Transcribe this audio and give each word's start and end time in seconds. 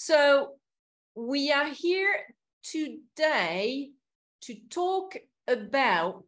So 0.00 0.50
we 1.16 1.50
are 1.50 1.66
here 1.66 2.14
today 2.62 3.90
to 4.42 4.54
talk 4.70 5.16
about 5.48 6.22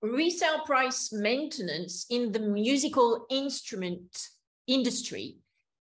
resale 0.00 0.60
price 0.64 1.12
maintenance 1.12 2.06
in 2.08 2.30
the 2.30 2.38
musical 2.38 3.26
instrument 3.30 4.28
industry 4.68 5.38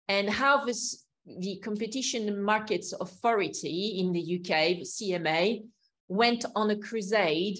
and 0.08 0.28
how 0.28 0.66
this 0.66 1.06
the 1.40 1.60
competition 1.64 2.42
markets 2.42 2.96
authority 3.00 4.00
in 4.00 4.12
the 4.12 4.40
UK, 4.40 4.80
the 4.80 4.90
CMA, 4.96 5.66
went 6.08 6.46
on 6.56 6.72
a 6.72 6.78
crusade 6.78 7.60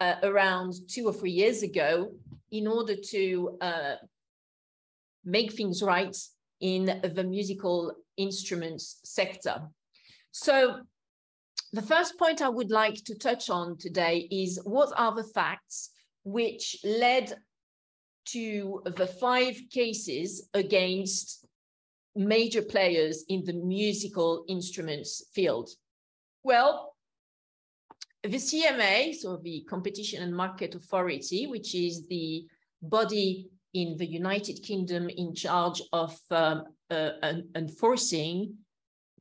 uh, 0.00 0.16
around 0.22 0.74
two 0.88 1.06
or 1.06 1.14
three 1.14 1.32
years 1.32 1.62
ago 1.62 2.12
in 2.50 2.66
order 2.66 2.96
to 2.96 3.56
uh, 3.62 3.94
make 5.24 5.54
things 5.54 5.82
right 5.82 6.14
in 6.64 6.98
the 7.14 7.22
musical 7.22 7.92
instruments 8.16 8.98
sector. 9.04 9.60
So 10.32 10.80
the 11.74 11.82
first 11.82 12.18
point 12.18 12.40
I 12.40 12.48
would 12.48 12.70
like 12.70 13.04
to 13.04 13.14
touch 13.18 13.50
on 13.50 13.76
today 13.76 14.26
is 14.30 14.58
what 14.64 14.90
are 14.96 15.14
the 15.14 15.30
facts 15.34 15.90
which 16.24 16.78
led 16.82 17.34
to 18.28 18.82
the 18.86 19.06
five 19.06 19.60
cases 19.70 20.48
against 20.54 21.44
major 22.16 22.62
players 22.62 23.24
in 23.28 23.44
the 23.44 23.52
musical 23.52 24.46
instruments 24.48 25.22
field? 25.34 25.68
Well, 26.44 26.94
the 28.22 28.38
CMA, 28.38 29.16
so 29.16 29.36
the 29.36 29.66
Competition 29.68 30.22
and 30.22 30.34
Market 30.34 30.74
Authority, 30.74 31.46
which 31.46 31.74
is 31.74 32.08
the 32.08 32.46
body 32.80 33.50
in 33.74 33.96
the 33.96 34.06
United 34.06 34.62
Kingdom 34.62 35.08
in 35.08 35.34
charge 35.34 35.82
of 35.92 36.16
um, 36.30 36.64
uh, 36.90 37.10
enforcing 37.54 38.54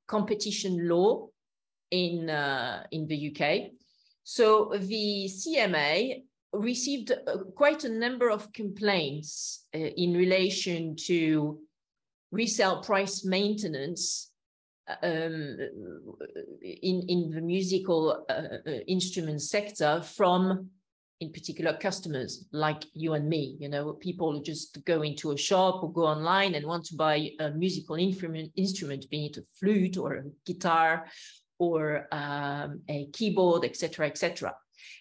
competition 0.08 0.88
law 0.88 1.28
in, 1.92 2.30
uh, 2.30 2.84
in 2.92 3.08
the 3.08 3.36
UK. 3.36 3.72
So 4.24 4.72
the 4.76 5.28
CMA 5.28 6.24
received 6.54 7.12
uh, 7.12 7.38
quite 7.56 7.84
a 7.84 7.90
number 7.90 8.30
of 8.30 8.54
complaints 8.54 9.66
uh, 9.76 9.80
in 9.80 10.14
relation 10.14 10.96
to 11.08 11.60
resale 12.32 12.82
price 12.82 13.26
maintenance 13.26 14.32
um, 15.02 15.58
in, 16.62 17.04
in 17.08 17.32
the 17.32 17.42
musical 17.42 18.26
uh, 18.30 18.34
uh, 18.34 18.72
instrument 18.88 19.42
sector 19.42 20.02
from 20.02 20.70
in 21.20 21.32
particular 21.32 21.78
customers 21.78 22.46
like 22.52 22.84
you 22.94 23.14
and 23.14 23.28
me 23.28 23.56
you 23.60 23.70
know 23.70 23.94
people 23.94 24.32
who 24.32 24.42
just 24.42 24.84
go 24.86 25.02
into 25.02 25.32
a 25.32 25.38
shop 25.38 25.84
or 25.84 25.92
go 25.92 26.06
online 26.06 26.56
and 26.56 26.66
want 26.66 26.84
to 26.84 26.96
buy 26.96 27.30
a 27.40 27.52
musical 27.52 27.96
instrument 27.96 29.10
be 29.10 29.26
it 29.28 29.38
a 29.38 29.44
flute 29.60 29.98
or 29.98 30.14
a 30.14 30.24
guitar 30.46 31.06
or 31.60 32.08
um, 32.12 32.82
a 32.90 33.08
keyboard 33.14 33.64
etc 33.64 34.08
etc 34.08 34.54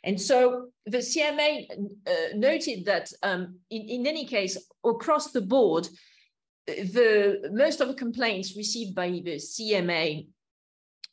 and 0.04 0.20
so 0.20 0.69
the 0.86 0.98
cma 0.98 1.66
uh, 2.06 2.12
noted 2.36 2.84
that 2.84 3.10
um, 3.22 3.56
in, 3.70 3.82
in 3.88 4.06
any 4.06 4.26
case 4.26 4.56
across 4.84 5.32
the 5.32 5.41
board 5.41 5.88
the 6.66 7.50
most 7.52 7.80
of 7.80 7.88
the 7.88 7.94
complaints 7.94 8.56
received 8.56 8.94
by 8.94 9.08
the 9.08 9.36
CMA 9.36 10.28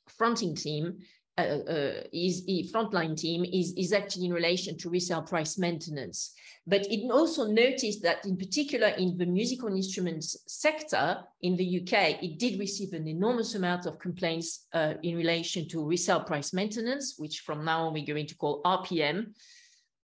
fronting 0.07 0.55
team 0.55 0.99
uh, 1.39 1.71
uh, 1.71 2.01
is 2.11 2.43
frontline 2.71 3.15
team 3.15 3.45
is, 3.45 3.73
is 3.77 3.93
actually 3.93 4.25
in 4.25 4.33
relation 4.33 4.77
to 4.77 4.89
resale 4.89 5.21
price 5.21 5.57
maintenance. 5.57 6.33
But 6.67 6.85
it 6.91 7.09
also 7.11 7.47
noticed 7.47 8.03
that 8.03 8.25
in 8.25 8.37
particular 8.37 8.89
in 8.89 9.17
the 9.17 9.25
musical 9.25 9.69
instruments 9.69 10.37
sector 10.47 11.17
in 11.41 11.55
the 11.55 11.81
UK, 11.81 12.21
it 12.21 12.37
did 12.37 12.59
receive 12.59 12.93
an 12.93 13.07
enormous 13.07 13.55
amount 13.55 13.85
of 13.85 13.97
complaints 13.97 14.67
uh, 14.73 14.93
in 15.01 15.15
relation 15.15 15.67
to 15.69 15.83
resale 15.83 16.21
price 16.21 16.53
maintenance, 16.53 17.15
which 17.17 17.39
from 17.39 17.65
now 17.65 17.87
on 17.87 17.93
we're 17.93 18.05
going 18.05 18.27
to 18.27 18.35
call 18.35 18.61
RPM, 18.63 19.33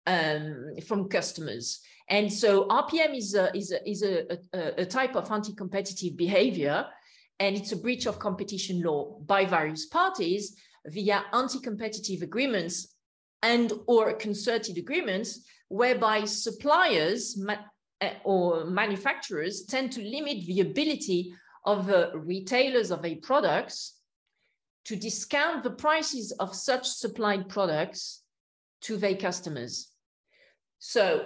um, 0.08 0.71
from 0.88 1.09
customers. 1.09 1.82
And 2.09 2.32
so 2.32 2.67
RPM 2.67 3.15
is 3.15 3.36
a, 3.36 3.55
is 3.55 3.71
a, 3.71 3.89
is 3.89 4.04
a, 4.04 4.39
a, 4.54 4.82
a 4.82 4.86
type 4.86 5.15
of 5.15 5.32
anti-competitive 5.32 6.15
behavior, 6.15 6.86
and 7.39 7.55
it's 7.55 7.73
a 7.73 7.77
breach 7.77 8.05
of 8.05 8.20
competition 8.20 8.82
law 8.82 9.20
by 9.26 9.45
various 9.45 9.86
parties 9.88 10.55
via 10.87 11.23
anti-competitive 11.33 12.21
agreements 12.21 12.95
and 13.41 13.73
or 13.87 14.13
concerted 14.13 14.77
agreements 14.77 15.45
whereby 15.69 16.25
suppliers 16.25 17.37
ma 17.37 17.55
eh, 18.01 18.13
or 18.23 18.65
manufacturers 18.65 19.65
tend 19.65 19.91
to 19.91 20.01
limit 20.01 20.45
the 20.45 20.61
ability 20.61 21.33
of 21.65 21.87
the 21.87 22.11
retailers 22.15 22.91
of 22.91 23.03
a 23.03 23.15
products 23.15 23.99
to 24.85 24.95
discount 24.95 25.63
the 25.63 25.71
prices 25.71 26.31
of 26.39 26.55
such 26.55 26.87
supplied 26.87 27.49
products 27.49 28.21
to 28.81 28.97
their 28.97 29.15
customers. 29.15 29.89
So 30.77 31.25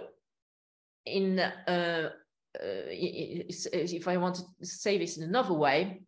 in 1.05 1.39
uh, 1.39 2.09
uh, 2.57 2.87
if 2.89 4.07
I 4.07 4.17
want 4.17 4.35
to 4.35 4.65
say 4.65 4.97
this 4.97 5.17
in 5.17 5.23
another 5.23 5.53
way, 5.53 6.01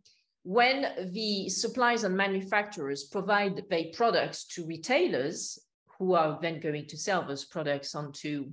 when 0.43 1.11
the 1.11 1.49
suppliers 1.49 2.03
and 2.03 2.15
manufacturers 2.15 3.03
provide 3.03 3.63
their 3.69 3.85
products 3.93 4.45
to 4.45 4.65
retailers 4.65 5.59
who 5.97 6.13
are 6.13 6.39
then 6.41 6.59
going 6.59 6.87
to 6.87 6.97
sell 6.97 7.25
those 7.25 7.45
products 7.45 7.93
onto 7.93 8.49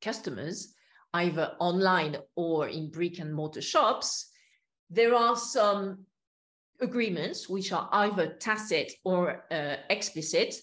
customers, 0.00 0.74
either 1.12 1.52
online 1.58 2.16
or 2.36 2.68
in 2.68 2.90
brick 2.90 3.18
and 3.18 3.34
mortar 3.34 3.60
shops, 3.60 4.30
there 4.88 5.14
are 5.14 5.36
some 5.36 6.04
agreements 6.80 7.48
which 7.48 7.72
are 7.72 7.88
either 7.92 8.34
tacit 8.34 8.92
or 9.04 9.44
uh, 9.50 9.76
explicit 9.90 10.54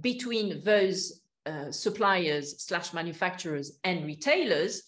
between 0.00 0.62
those 0.62 1.22
uh, 1.46 1.70
suppliers 1.70 2.62
slash 2.62 2.92
manufacturers 2.92 3.78
and 3.84 4.04
retailers 4.04 4.82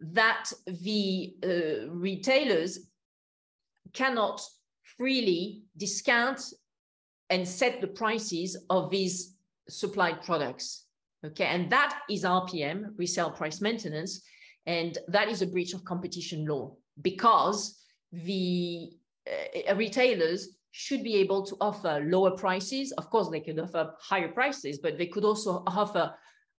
that 0.00 0.52
the 0.66 1.34
uh, 1.42 1.90
retailers 1.90 2.78
cannot 3.92 4.40
freely 4.96 5.62
discount 5.76 6.40
and 7.30 7.46
set 7.46 7.80
the 7.80 7.86
prices 7.86 8.56
of 8.70 8.90
these 8.90 9.36
supplied 9.68 10.22
products. 10.22 10.84
Okay, 11.24 11.46
and 11.46 11.70
that 11.70 12.00
is 12.08 12.24
RPM, 12.24 12.92
resale 12.96 13.30
price 13.30 13.60
maintenance, 13.60 14.22
and 14.66 14.96
that 15.08 15.28
is 15.28 15.42
a 15.42 15.46
breach 15.46 15.74
of 15.74 15.84
competition 15.84 16.46
law 16.46 16.74
because 17.02 17.80
the 18.12 18.90
uh, 19.28 19.74
retailers 19.74 20.50
should 20.70 21.02
be 21.02 21.16
able 21.16 21.44
to 21.44 21.56
offer 21.60 22.04
lower 22.06 22.30
prices. 22.32 22.92
Of 22.92 23.10
course, 23.10 23.28
they 23.30 23.40
could 23.40 23.58
offer 23.58 23.94
higher 24.00 24.28
prices, 24.28 24.78
but 24.78 24.96
they 24.96 25.06
could 25.06 25.24
also 25.24 25.64
offer 25.66 26.14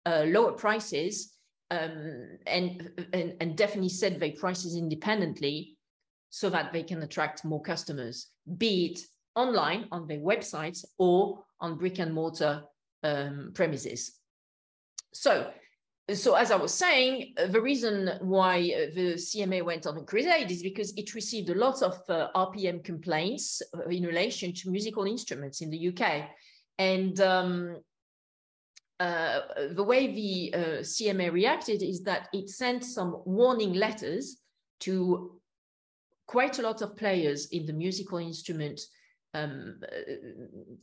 uh, 0.05 0.23
lower 0.27 0.51
prices 0.51 1.35
um, 1.71 2.37
and, 2.47 2.91
and, 3.13 3.35
and 3.39 3.55
definitely 3.55 3.89
set 3.89 4.19
their 4.19 4.33
prices 4.37 4.75
independently 4.75 5.77
so 6.29 6.49
that 6.49 6.71
they 6.71 6.83
can 6.83 7.01
attract 7.01 7.45
more 7.45 7.61
customers, 7.61 8.27
be 8.57 8.87
it 8.87 8.99
online 9.35 9.87
on 9.91 10.07
their 10.07 10.19
websites 10.19 10.85
or 10.97 11.43
on 11.59 11.77
brick 11.77 11.99
and 11.99 12.13
mortar 12.13 12.63
um, 13.03 13.51
premises. 13.53 14.19
So 15.13 15.51
so 16.13 16.35
as 16.35 16.51
I 16.51 16.55
was 16.55 16.73
saying, 16.73 17.33
uh, 17.37 17.47
the 17.47 17.61
reason 17.61 18.11
why 18.21 18.57
uh, 18.57 18.95
the 18.95 19.13
CMA 19.13 19.63
went 19.63 19.85
on 19.85 19.97
a 19.97 20.03
crusade 20.03 20.49
is 20.49 20.63
because 20.63 20.93
it 20.97 21.13
received 21.13 21.49
a 21.49 21.55
lot 21.55 21.81
of 21.83 21.99
uh, 22.09 22.27
RPM 22.35 22.83
complaints 22.83 23.61
uh, 23.77 23.87
in 23.89 24.03
relation 24.03 24.53
to 24.53 24.71
musical 24.71 25.05
instruments 25.05 25.61
in 25.61 25.69
the 25.69 25.89
UK. 25.89 26.29
And 26.77 27.19
um, 27.19 27.77
uh, 28.99 29.39
the 29.71 29.83
way 29.83 30.13
the 30.13 30.53
uh, 30.53 30.59
CMA 30.81 31.31
reacted 31.31 31.83
is 31.83 32.01
that 32.03 32.27
it 32.33 32.49
sent 32.49 32.83
some 32.83 33.21
warning 33.25 33.73
letters 33.73 34.37
to 34.81 35.38
quite 36.35 36.59
a 36.59 36.61
lot 36.61 36.79
of 36.81 36.95
players 36.95 37.47
in 37.47 37.65
the 37.65 37.73
musical 37.73 38.19
instrument 38.19 38.79
um, 39.33 39.79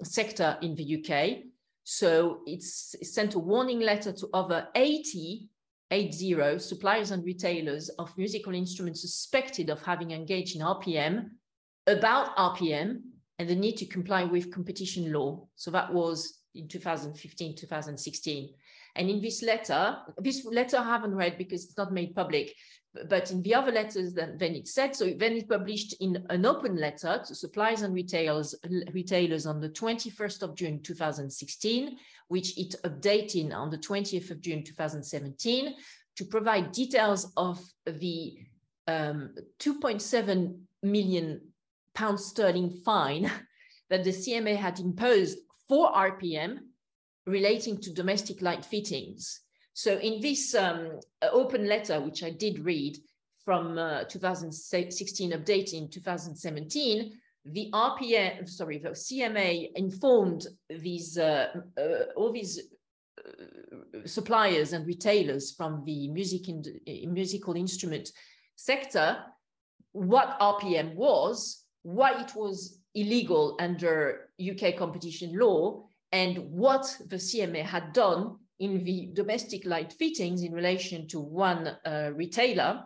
sector 0.02 0.58
in 0.60 0.75
the 0.75 0.87
UK 0.96 1.44
so 1.88 2.40
it's 2.46 2.96
sent 3.04 3.37
a 3.37 3.38
warning 3.38 3.78
letter 3.78 4.10
to 4.10 4.28
over 4.34 4.66
80, 4.75 5.48
80 5.93 6.58
suppliers 6.58 7.12
and 7.12 7.25
retailers 7.25 7.90
of 7.90 8.19
musical 8.19 8.54
instruments 8.54 9.02
suspected 9.02 9.70
of 9.70 9.81
having 9.82 10.10
engaged 10.10 10.56
in 10.56 10.62
RPM 10.62 11.28
about 11.87 12.37
RPM 12.37 13.02
and 13.38 13.48
the 13.48 13.54
need 13.54 13.76
to 13.76 13.87
comply 13.87 14.25
with 14.25 14.52
competition 14.52 15.12
law. 15.12 15.46
So 15.54 15.70
that 15.70 15.94
was 15.94 16.40
in 16.56 16.66
2015, 16.66 17.54
2016. 17.54 18.52
And 18.96 19.10
in 19.10 19.20
this 19.20 19.43
letter, 19.43 19.98
this 20.19 20.44
letter 20.44 20.78
I 20.78 20.84
haven't 20.84 21.14
read 21.14 21.38
because 21.38 21.64
it's 21.64 21.76
not 21.76 21.93
made 21.93 22.14
public, 22.14 22.54
but 23.08 23.31
in 23.31 23.43
the 23.43 23.54
other 23.54 23.72
letters 23.72 24.14
then, 24.14 24.38
then 24.38 24.54
it 24.54 24.66
said, 24.66 24.96
so 24.96 25.12
then 25.16 25.32
it 25.32 25.48
published 25.48 25.94
in 26.00 26.25
an 26.31 26.46
open 26.46 26.76
letter 26.76 27.22
to 27.26 27.34
suppliers 27.34 27.82
and 27.82 27.94
retailers, 27.94 28.54
retailers 28.93 29.46
on 29.46 29.60
the 29.60 29.69
21st 29.69 30.43
of 30.43 30.54
June 30.54 30.82
2016, 30.82 31.96
which 32.28 32.58
it 32.58 32.75
updated 32.84 33.54
on 33.54 33.70
the 33.70 33.78
20th 33.78 34.31
of 34.31 34.40
June 34.40 34.64
2017 34.64 35.75
to 36.16 36.25
provide 36.25 36.72
details 36.72 37.32
of 37.37 37.60
the 37.84 38.38
um, 38.88 39.34
2.7 39.60 40.58
million 40.82 41.40
pound 41.94 42.19
sterling 42.19 42.70
fine 42.84 43.31
that 43.90 44.04
the 44.04 44.10
CMA 44.10 44.56
had 44.56 44.81
imposed 44.81 45.38
for 45.69 45.93
RPM 45.93 46.58
relating 47.26 47.81
to 47.81 47.93
domestic 47.93 48.43
light 48.43 48.64
fittings. 48.64 49.40
So 49.75 49.99
in 49.99 50.20
this 50.20 50.55
um, 50.55 51.00
open 51.23 51.67
letter, 51.69 52.00
which 52.00 52.23
I 52.23 52.31
did 52.31 52.61
read 52.61 52.96
from 53.44 53.78
uh, 53.78 54.05
2016 54.05 55.32
update 55.32 55.73
in 55.73 55.88
2017, 55.90 57.12
the 57.44 57.70
RPM, 57.73 58.49
sorry, 58.49 58.78
the 58.78 58.90
CMA 58.90 59.70
informed 59.76 60.46
these 60.69 61.17
uh, 61.17 61.46
uh, 61.78 62.12
all 62.17 62.32
these 62.32 62.58
uh, 63.19 64.00
suppliers 64.05 64.72
and 64.72 64.84
retailers 64.84 65.52
from 65.52 65.84
the 65.84 66.08
music 66.08 66.49
in, 66.49 66.64
musical 67.12 67.55
instrument 67.55 68.11
sector 68.56 69.19
what 69.96 70.38
RPM 70.40 70.94
was, 70.94 71.64
why 71.82 72.20
it 72.20 72.34
was 72.34 72.81
illegal 72.94 73.56
under 73.58 74.29
UK 74.38 74.76
competition 74.76 75.38
law, 75.38 75.85
and 76.12 76.38
what 76.50 76.97
the 77.08 77.17
CMA 77.17 77.62
had 77.62 77.93
done 77.93 78.37
in 78.58 78.85
the 78.85 79.11
domestic 79.12 79.67
light 79.67 79.93
fittings 79.93 80.43
in 80.43 80.53
relation 80.53 81.06
to 81.08 81.20
one 81.20 81.76
uh, 81.85 82.11
retailer, 82.14 82.85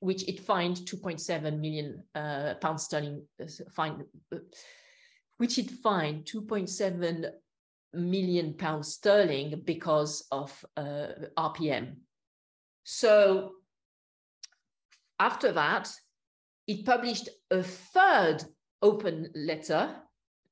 which 0.00 0.26
it 0.28 0.40
fined 0.40 0.76
2.7 0.76 1.58
million 1.58 2.02
uh, 2.14 2.54
pounds 2.60 2.84
sterling 2.84 3.22
uh, 3.42 3.46
fine, 3.74 4.02
uh, 4.32 4.38
which 5.36 5.58
it 5.58 5.70
fined 5.70 6.24
2.7 6.24 7.30
million 7.92 8.54
pounds 8.54 8.94
sterling 8.94 9.62
because 9.64 10.26
of 10.30 10.64
uh, 10.76 11.08
RPM. 11.36 11.96
So 12.84 13.52
after 15.18 15.52
that, 15.52 15.92
it 16.66 16.86
published 16.86 17.28
a 17.50 17.62
third 17.62 18.44
open 18.80 19.30
letter, 19.34 19.96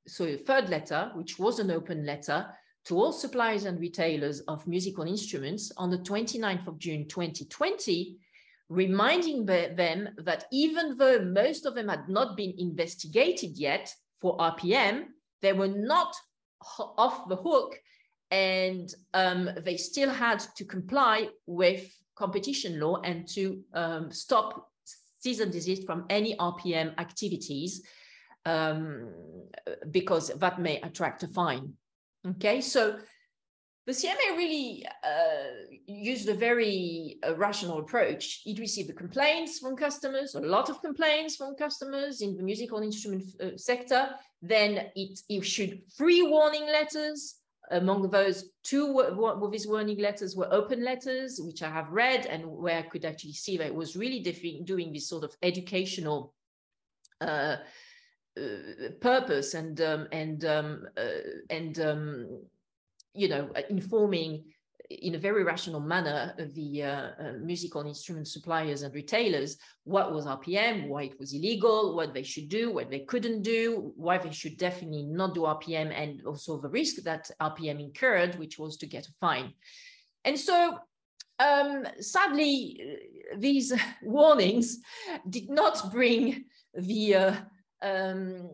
so 0.08 0.25
a 0.25 0.37
third 0.37 0.69
letter, 0.69 1.10
which 1.14 1.38
was 1.38 1.58
an 1.58 1.70
open 1.70 2.05
letter 2.05 2.46
to 2.87 2.96
all 2.96 3.12
suppliers 3.12 3.64
and 3.64 3.78
retailers 3.78 4.40
of 4.40 4.66
musical 4.66 5.05
instruments 5.05 5.70
on 5.76 5.90
the 5.90 5.99
29th 5.99 6.66
of 6.66 6.78
June 6.78 7.06
2020, 7.06 8.16
reminding 8.69 9.44
them 9.44 10.08
that 10.19 10.44
even 10.50 10.96
though 10.96 11.20
most 11.20 11.66
of 11.66 11.75
them 11.75 11.88
had 11.88 12.08
not 12.08 12.37
been 12.37 12.55
investigated 12.58 13.56
yet 13.56 13.93
for 14.20 14.37
RPM, 14.38 15.05
they 15.43 15.52
were 15.52 15.69
not 15.69 16.14
off 16.78 17.28
the 17.28 17.37
hook 17.37 17.78
and 18.31 18.94
um, 19.14 19.50
they 19.58 19.76
still 19.76 20.10
had 20.10 20.40
to 20.56 20.64
comply 20.64 21.28
with 21.46 21.94
competition 22.16 22.81
law 22.81 23.00
and 23.02 23.28
to 23.28 23.62
um, 23.75 24.10
stop 24.10 24.70
cease 25.20 25.40
and 25.40 25.52
desist 25.52 25.84
from 25.84 26.05
any 26.10 26.37
RPM 26.37 26.99
activities 26.99 27.82
um, 28.48 29.08
because 29.90 30.28
that 30.28 30.60
may 30.60 30.80
attract 30.80 31.22
a 31.22 31.28
fine. 31.28 31.72
Okay, 32.26 32.60
so 32.60 32.98
the 33.86 33.92
CMA 33.92 34.36
really 34.36 34.84
uh, 35.02 35.76
used 35.86 36.28
a 36.28 36.34
very 36.34 37.18
uh, 37.26 37.34
rational 37.36 37.78
approach. 37.78 38.42
It 38.44 38.58
received 38.58 38.88
the 38.88 39.00
complaints 39.04 39.58
from 39.58 39.76
customers, 39.76 40.34
a 40.34 40.40
lot 40.40 40.68
of 40.68 40.80
complaints 40.82 41.36
from 41.36 41.54
customers 41.56 42.20
in 42.20 42.36
the 42.36 42.42
musical 42.42 42.80
instrument 42.80 43.24
uh, 43.40 43.56
sector. 43.56 44.10
Then 44.42 44.90
it 44.94 45.20
issued 45.28 45.82
three 45.96 46.22
warning 46.22 46.66
letters 46.66 47.36
among 47.70 48.08
those 48.08 48.50
two 48.62 49.00
of 49.00 49.52
these 49.52 49.66
warning 49.66 49.98
letters 49.98 50.34
were 50.34 50.52
open 50.52 50.82
letters, 50.82 51.38
which 51.42 51.62
I 51.62 51.70
have 51.70 51.90
read 51.90 52.24
and 52.26 52.46
where 52.46 52.78
I 52.78 52.82
could 52.82 53.04
actually 53.04 53.34
see 53.34 53.58
that 53.58 53.66
it 53.66 53.74
was 53.74 53.96
really 53.96 54.20
doing 54.64 54.92
this 54.92 55.08
sort 55.08 55.24
of 55.24 55.36
educational 55.42 56.34
uh, 57.20 57.56
purpose 59.00 59.55
and 59.55 59.81
um, 59.81 60.08
and 60.12 60.44
um, 60.44 60.87
uh, 60.96 61.31
and 61.50 61.81
um, 61.81 62.40
you 63.14 63.29
know 63.29 63.50
informing 63.70 64.44
in 64.90 65.14
a 65.14 65.19
very 65.19 65.44
rational 65.44 65.81
manner 65.81 66.35
the 66.55 66.82
uh, 66.82 67.11
uh, 67.20 67.32
musical 67.43 67.87
instrument 67.87 68.26
suppliers 68.26 68.82
and 68.82 68.94
retailers 68.94 69.58
what 69.85 70.12
was 70.12 70.26
RPM, 70.26 70.88
why 70.88 71.02
it 71.05 71.19
was 71.19 71.35
illegal, 71.35 71.94
what 71.94 72.14
they 72.14 72.23
should 72.23 72.49
do, 72.49 72.73
what 72.73 72.90
they 72.90 73.00
couldn't 73.00 73.43
do, 73.43 73.93
why 73.96 74.19
they 74.19 74.32
should 74.32 74.56
definitely 74.56 75.05
not 75.05 75.34
do 75.34 75.41
RPM, 75.43 75.93
and 75.94 76.23
also 76.26 76.61
the 76.61 76.69
risk 76.69 77.02
that 77.02 77.31
RPM 77.41 77.81
incurred, 77.81 78.38
which 78.38 78.58
was 78.58 78.76
to 78.79 78.87
get 78.87 79.06
a 79.06 79.12
fine. 79.20 79.52
And 80.25 80.38
so 80.38 80.79
um, 81.38 81.87
sadly, 82.00 82.99
these 83.37 83.73
warnings 84.02 84.79
did 85.29 85.49
not 85.50 85.91
bring 85.93 86.44
the 86.75 87.14
uh, 87.14 87.34
um, 87.82 88.50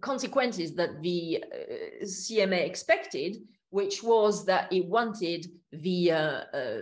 consequences 0.00 0.74
that 0.74 1.02
the 1.02 1.42
uh, 1.42 2.04
CMA 2.04 2.66
expected, 2.66 3.36
which 3.70 4.02
was 4.02 4.44
that 4.46 4.72
it 4.72 4.86
wanted 4.86 5.46
the 5.72 6.12
uh, 6.12 6.44
uh, 6.54 6.78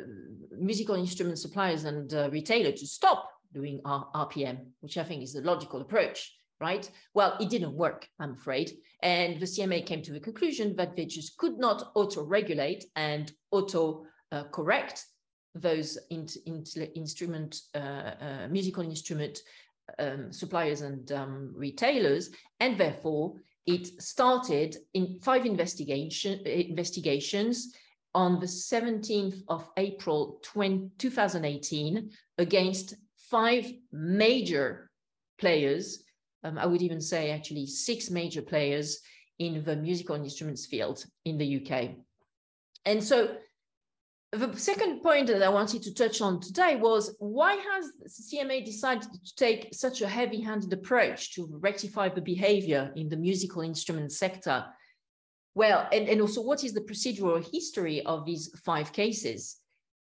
musical 0.59 0.95
instrument 0.95 1.39
suppliers 1.39 1.85
and 1.85 2.13
uh, 2.15 2.29
retailer 2.31 2.73
to 2.73 2.87
stop 2.87 3.31
doing 3.53 3.81
R- 3.85 4.09
RPM, 4.15 4.67
which 4.81 4.99
I 4.99 5.05
think 5.05 5.23
is 5.23 5.33
the 5.33 5.41
logical 5.41 5.81
approach, 5.81 6.33
right? 6.61 6.89
Well, 7.15 7.37
it 7.41 7.49
didn't 7.49 7.73
work, 7.73 8.09
I'm 8.21 8.35
afraid. 8.35 8.73
And 9.03 9.41
the 9.41 9.47
CMA 9.47 9.85
came 9.87 10.03
to 10.03 10.13
the 10.13 10.21
conclusion 10.21 10.77
that 10.77 10.97
they 10.97 11.07
just 11.07 11.37
could 11.37 11.59
not 11.59 11.91
auto 11.95 12.25
regulate 12.25 12.85
and 12.95 13.33
auto 13.51 14.07
uh, 14.33 14.45
correct 14.53 15.05
those 15.55 15.99
in, 16.11 16.27
in, 16.45 16.65
instrument, 16.95 17.61
uh, 17.75 18.47
musical 18.51 18.83
instrument 18.83 19.41
um, 19.99 20.33
suppliers 20.33 20.83
and 20.83 21.11
um, 21.13 21.53
retailers, 21.55 22.31
and 22.61 22.79
therefore 22.79 23.35
it 23.67 24.01
started 24.01 24.77
in 24.95 25.19
five 25.21 25.45
investigation, 25.45 26.41
investigations 26.47 27.75
on 28.15 28.41
the 28.41 28.47
17th 28.47 29.43
of 29.49 29.69
April 29.77 30.39
20, 30.43 30.91
2018 30.99 32.11
against 32.39 32.95
five 33.17 33.71
major 33.93 34.91
players. 35.39 36.05
Um, 36.45 36.59
I 36.59 36.67
would 36.67 36.83
even 36.83 37.01
say 37.01 37.31
actually 37.31 37.67
six 37.67 38.09
major 38.09 38.41
players 38.41 39.01
in 39.39 39.63
the 39.65 39.77
musical 39.77 40.17
instruments 40.17 40.65
field 40.67 41.05
in 41.25 41.37
the 41.37 41.61
UK. 41.61 41.91
And 42.85 43.03
so 43.03 43.37
the 44.33 44.53
second 44.57 45.03
point 45.03 45.29
that 45.29 45.43
I 45.43 45.49
wanted 45.49 45.83
to 45.83 45.95
touch 45.95 46.21
on 46.21 46.41
today 46.41 46.77
was 46.77 47.15
why 47.19 47.55
has 47.55 47.93
CMA 48.09 48.65
decided 48.65 49.09
to 49.13 49.35
take 49.37 49.75
such 49.75 50.03
a 50.03 50.09
heavy-handed 50.09 50.73
approach 50.73 51.35
to 51.35 51.49
rectify 51.61 52.09
the 52.09 52.21
behavior 52.21 52.93
in 52.97 53.09
the 53.09 53.17
musical 53.17 53.63
instrument 53.63 54.13
sector? 54.13 54.65
Well, 55.55 55.89
and, 55.93 56.09
and 56.09 56.21
also 56.21 56.43
what 56.43 56.65
is 56.65 56.75
the 56.75 56.83
procedural 56.83 57.45
history 57.53 58.05
of 58.05 58.27
these 58.27 58.51
five 58.65 58.93
cases? 58.93 59.57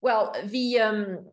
Well, 0.01 0.35
the 0.45 0.79
um, 0.79 1.25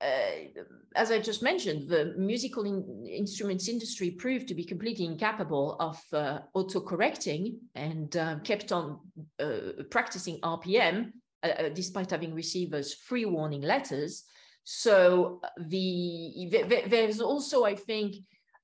uh, 0.00 0.62
as 0.94 1.10
I 1.10 1.18
just 1.18 1.42
mentioned, 1.42 1.88
the 1.88 2.14
musical 2.16 2.64
in 2.64 3.06
instruments 3.06 3.68
industry 3.68 4.12
proved 4.12 4.48
to 4.48 4.54
be 4.54 4.64
completely 4.64 5.04
incapable 5.04 5.76
of 5.80 6.00
uh, 6.12 6.40
auto-correcting 6.54 7.58
and 7.74 8.16
uh, 8.16 8.38
kept 8.40 8.70
on 8.70 9.00
uh, 9.40 9.82
practicing 9.90 10.40
RPM 10.40 11.12
uh, 11.42 11.48
uh, 11.48 11.68
despite 11.68 12.10
having 12.10 12.34
received 12.34 12.72
those 12.72 12.94
free 12.94 13.24
warning 13.24 13.62
letters. 13.62 14.24
So 14.64 15.40
the, 15.56 16.48
the 16.50 16.82
there's 16.86 17.20
also, 17.20 17.64
I 17.64 17.74
think, 17.74 18.16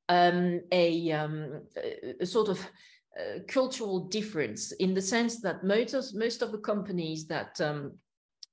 um, 0.09 0.61
a, 0.71 1.13
um, 1.13 1.63
a, 2.21 2.27
sort 2.27 2.49
of 2.49 2.61
uh, 3.19 3.39
cultural 3.49 4.01
difference 4.01 4.73
in 4.73 4.93
the 4.93 5.01
sense 5.01 5.41
that 5.41 5.65
most 5.65 5.95
of, 5.95 6.05
most 6.15 6.43
of 6.43 6.53
the 6.53 6.59
companies 6.59 7.27
that 7.29 7.59
um, 7.61 7.93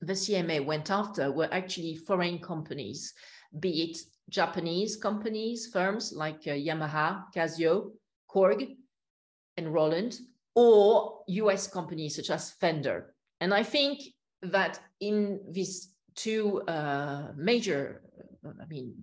the 0.01 0.13
CMA 0.13 0.63
went 0.65 0.89
after 0.89 1.31
were 1.31 1.49
actually 1.51 1.95
foreign 1.95 2.39
companies, 2.39 3.13
be 3.59 3.83
it 3.83 3.97
Japanese 4.29 4.95
companies, 4.95 5.67
firms 5.67 6.13
like 6.15 6.41
uh, 6.47 6.51
Yamaha, 6.51 7.23
Casio, 7.35 7.91
Korg, 8.33 8.77
and 9.57 9.73
Roland, 9.73 10.17
or 10.55 11.23
US 11.27 11.67
companies 11.67 12.15
such 12.15 12.29
as 12.29 12.51
Fender. 12.51 13.13
And 13.41 13.53
I 13.53 13.63
think 13.63 14.01
that 14.43 14.79
in 14.99 15.41
these 15.49 15.93
two 16.15 16.61
uh, 16.67 17.31
major, 17.35 18.03
I 18.45 18.65
mean, 18.67 18.93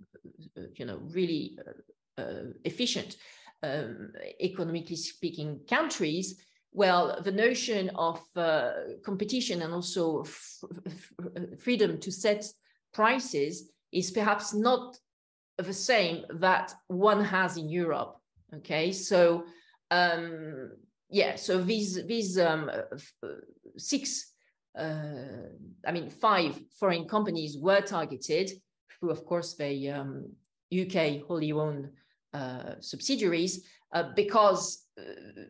you 0.75 0.87
know, 0.87 1.01
really 1.11 1.59
uh, 1.67 2.23
uh, 2.23 2.45
efficient, 2.65 3.17
um, 3.63 4.13
economically 4.41 4.97
speaking, 4.97 5.61
countries, 5.69 6.41
well, 6.73 7.21
the 7.23 7.33
notion 7.33 7.91
of 7.97 8.21
uh, 8.37 8.71
competition 9.05 9.63
and 9.63 9.75
also 9.75 10.25
freedom 11.59 11.99
to 11.99 12.13
set 12.13 12.45
prices 12.93 13.71
is 13.91 14.11
perhaps 14.11 14.55
not 14.55 14.97
the 15.57 15.73
same 15.73 16.25
that 16.35 16.73
one 16.87 17.25
has 17.25 17.57
in 17.57 17.69
Europe. 17.69 18.17
Okay, 18.55 18.93
so 18.93 19.45
um, 19.91 20.71
yeah, 21.11 21.37
so 21.37 21.63
these 21.63 22.05
these 22.07 22.39
um, 22.39 22.71
six 23.77 24.33
uh, 24.79 25.49
I 25.87 25.93
mean, 25.93 26.09
five 26.09 26.59
foreign 26.79 27.07
companies 27.07 27.59
were 27.59 27.81
targeted 27.81 28.51
through, 28.99 29.11
of 29.11 29.25
course, 29.25 29.55
the 29.55 29.91
um, 29.91 30.33
UK 30.73 31.23
wholly 31.27 31.53
owned 31.53 31.91
uh, 32.33 32.75
subsidiaries 32.81 33.67
uh, 33.93 34.05
because 34.15 34.87
uh, 34.99 35.43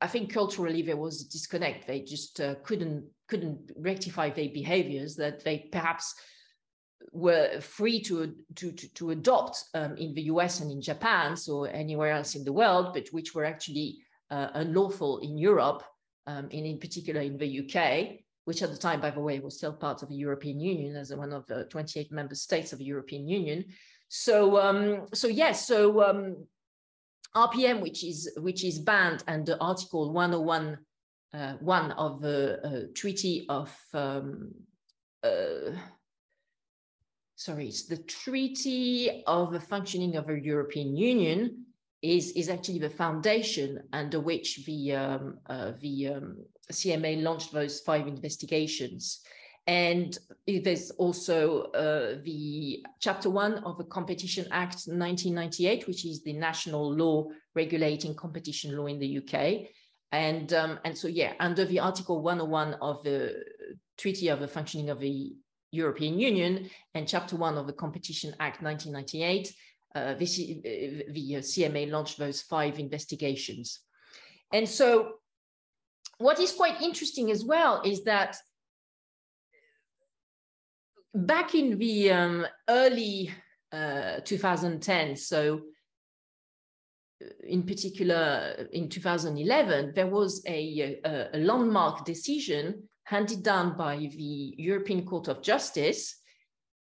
I 0.00 0.08
think 0.08 0.32
culturally 0.32 0.82
there 0.82 0.96
was 0.96 1.22
a 1.22 1.30
disconnect. 1.30 1.86
They 1.86 2.00
just 2.00 2.40
uh, 2.40 2.56
couldn't 2.64 3.04
couldn't 3.28 3.70
rectify 3.76 4.30
their 4.30 4.48
behaviors 4.48 5.14
that 5.16 5.44
they 5.44 5.68
perhaps 5.70 6.14
were 7.12 7.60
free 7.60 8.00
to 8.02 8.34
to 8.56 8.72
to, 8.72 8.88
to 8.94 9.10
adopt 9.10 9.64
um, 9.74 9.96
in 9.96 10.14
the 10.14 10.22
US 10.22 10.60
and 10.60 10.72
in 10.72 10.82
Japan, 10.82 11.36
so 11.36 11.64
anywhere 11.64 12.12
else 12.12 12.34
in 12.34 12.44
the 12.44 12.52
world, 12.52 12.94
but 12.94 13.08
which 13.12 13.34
were 13.34 13.44
actually 13.44 13.98
uh, 14.32 14.48
unlawful 14.54 15.18
in 15.18 15.36
Europe, 15.36 15.82
um, 16.26 16.48
and 16.52 16.66
in 16.66 16.78
particular 16.78 17.20
in 17.20 17.36
the 17.36 17.60
UK, 17.60 18.18
which 18.46 18.62
at 18.62 18.70
the 18.70 18.76
time, 18.76 19.00
by 19.00 19.10
the 19.10 19.20
way, 19.20 19.38
was 19.38 19.56
still 19.58 19.74
part 19.74 20.02
of 20.02 20.08
the 20.08 20.16
European 20.16 20.58
Union 20.58 20.96
as 20.96 21.14
one 21.14 21.32
of 21.32 21.46
the 21.46 21.64
28 21.64 22.10
member 22.10 22.34
states 22.34 22.72
of 22.72 22.78
the 22.78 22.84
European 22.84 23.28
Union. 23.28 23.64
So, 24.08 24.58
um, 24.58 25.06
so 25.12 25.28
yes, 25.28 25.66
so 25.66 26.02
um, 26.02 26.46
RPM, 27.36 27.80
which 27.80 28.04
is 28.04 28.30
which 28.38 28.64
is 28.64 28.78
banned 28.78 29.22
under 29.28 29.56
Article 29.60 30.12
101 30.12 30.78
uh, 31.34 31.54
one 31.60 31.92
of 31.92 32.20
the 32.20 32.60
uh, 32.64 32.86
Treaty 32.94 33.46
of 33.48 33.74
um, 33.94 34.52
uh, 35.22 35.72
sorry, 37.36 37.68
it's 37.68 37.84
the 37.86 37.98
Treaty 37.98 39.22
of 39.26 39.52
the 39.52 39.60
Functioning 39.60 40.16
of 40.16 40.26
the 40.26 40.38
European 40.38 40.96
Union 40.96 41.66
is 42.02 42.32
is 42.32 42.48
actually 42.48 42.80
the 42.80 42.90
foundation 42.90 43.80
under 43.92 44.20
which 44.20 44.64
the 44.66 44.92
um, 44.92 45.38
uh, 45.48 45.72
the 45.80 46.08
um, 46.08 46.36
CMA 46.70 47.22
launched 47.22 47.52
those 47.52 47.80
five 47.80 48.06
investigations. 48.06 49.20
And 49.68 50.18
there's 50.46 50.90
also 50.92 51.64
uh, 51.70 52.16
the 52.24 52.84
chapter 53.00 53.30
one 53.30 53.58
of 53.58 53.78
the 53.78 53.84
Competition 53.84 54.46
Act 54.50 54.86
1998, 54.86 55.86
which 55.86 56.04
is 56.04 56.22
the 56.24 56.32
national 56.32 56.92
law 56.92 57.28
regulating 57.54 58.14
competition 58.16 58.76
law 58.76 58.86
in 58.86 58.98
the 58.98 59.18
UK. 59.18 59.68
And, 60.10 60.52
um, 60.52 60.80
and 60.84 60.98
so, 60.98 61.06
yeah, 61.06 61.34
under 61.38 61.64
the 61.64 61.78
Article 61.78 62.22
101 62.22 62.74
of 62.82 63.04
the 63.04 63.44
Treaty 63.96 64.28
of 64.28 64.40
the 64.40 64.48
Functioning 64.48 64.90
of 64.90 64.98
the 64.98 65.32
European 65.70 66.18
Union 66.18 66.68
and 66.94 67.06
Chapter 67.06 67.36
1 67.36 67.56
of 67.56 67.68
the 67.68 67.72
Competition 67.72 68.34
Act 68.40 68.62
1998, 68.62 69.54
uh, 69.94 70.14
this, 70.14 70.38
uh, 70.38 71.02
the 71.10 71.36
CMA 71.40 71.90
launched 71.90 72.18
those 72.18 72.42
five 72.42 72.78
investigations. 72.78 73.80
And 74.52 74.68
so, 74.68 75.14
what 76.18 76.38
is 76.38 76.52
quite 76.52 76.80
interesting 76.80 77.30
as 77.30 77.44
well 77.44 77.82
is 77.84 78.04
that 78.04 78.36
back 81.14 81.54
in 81.54 81.78
the 81.78 82.10
um, 82.10 82.46
early 82.68 83.30
uh, 83.72 84.20
2010, 84.24 85.16
so 85.16 85.60
uh, 87.22 87.26
in 87.46 87.62
particular 87.62 88.68
in 88.72 88.88
2011, 88.88 89.92
there 89.94 90.06
was 90.06 90.42
a, 90.46 91.00
a, 91.04 91.28
a, 91.34 91.38
landmark 91.38 92.04
decision 92.04 92.82
handed 93.04 93.42
down 93.42 93.76
by 93.76 93.96
the 93.96 94.54
European 94.56 95.04
Court 95.04 95.28
of 95.28 95.42
Justice 95.42 96.21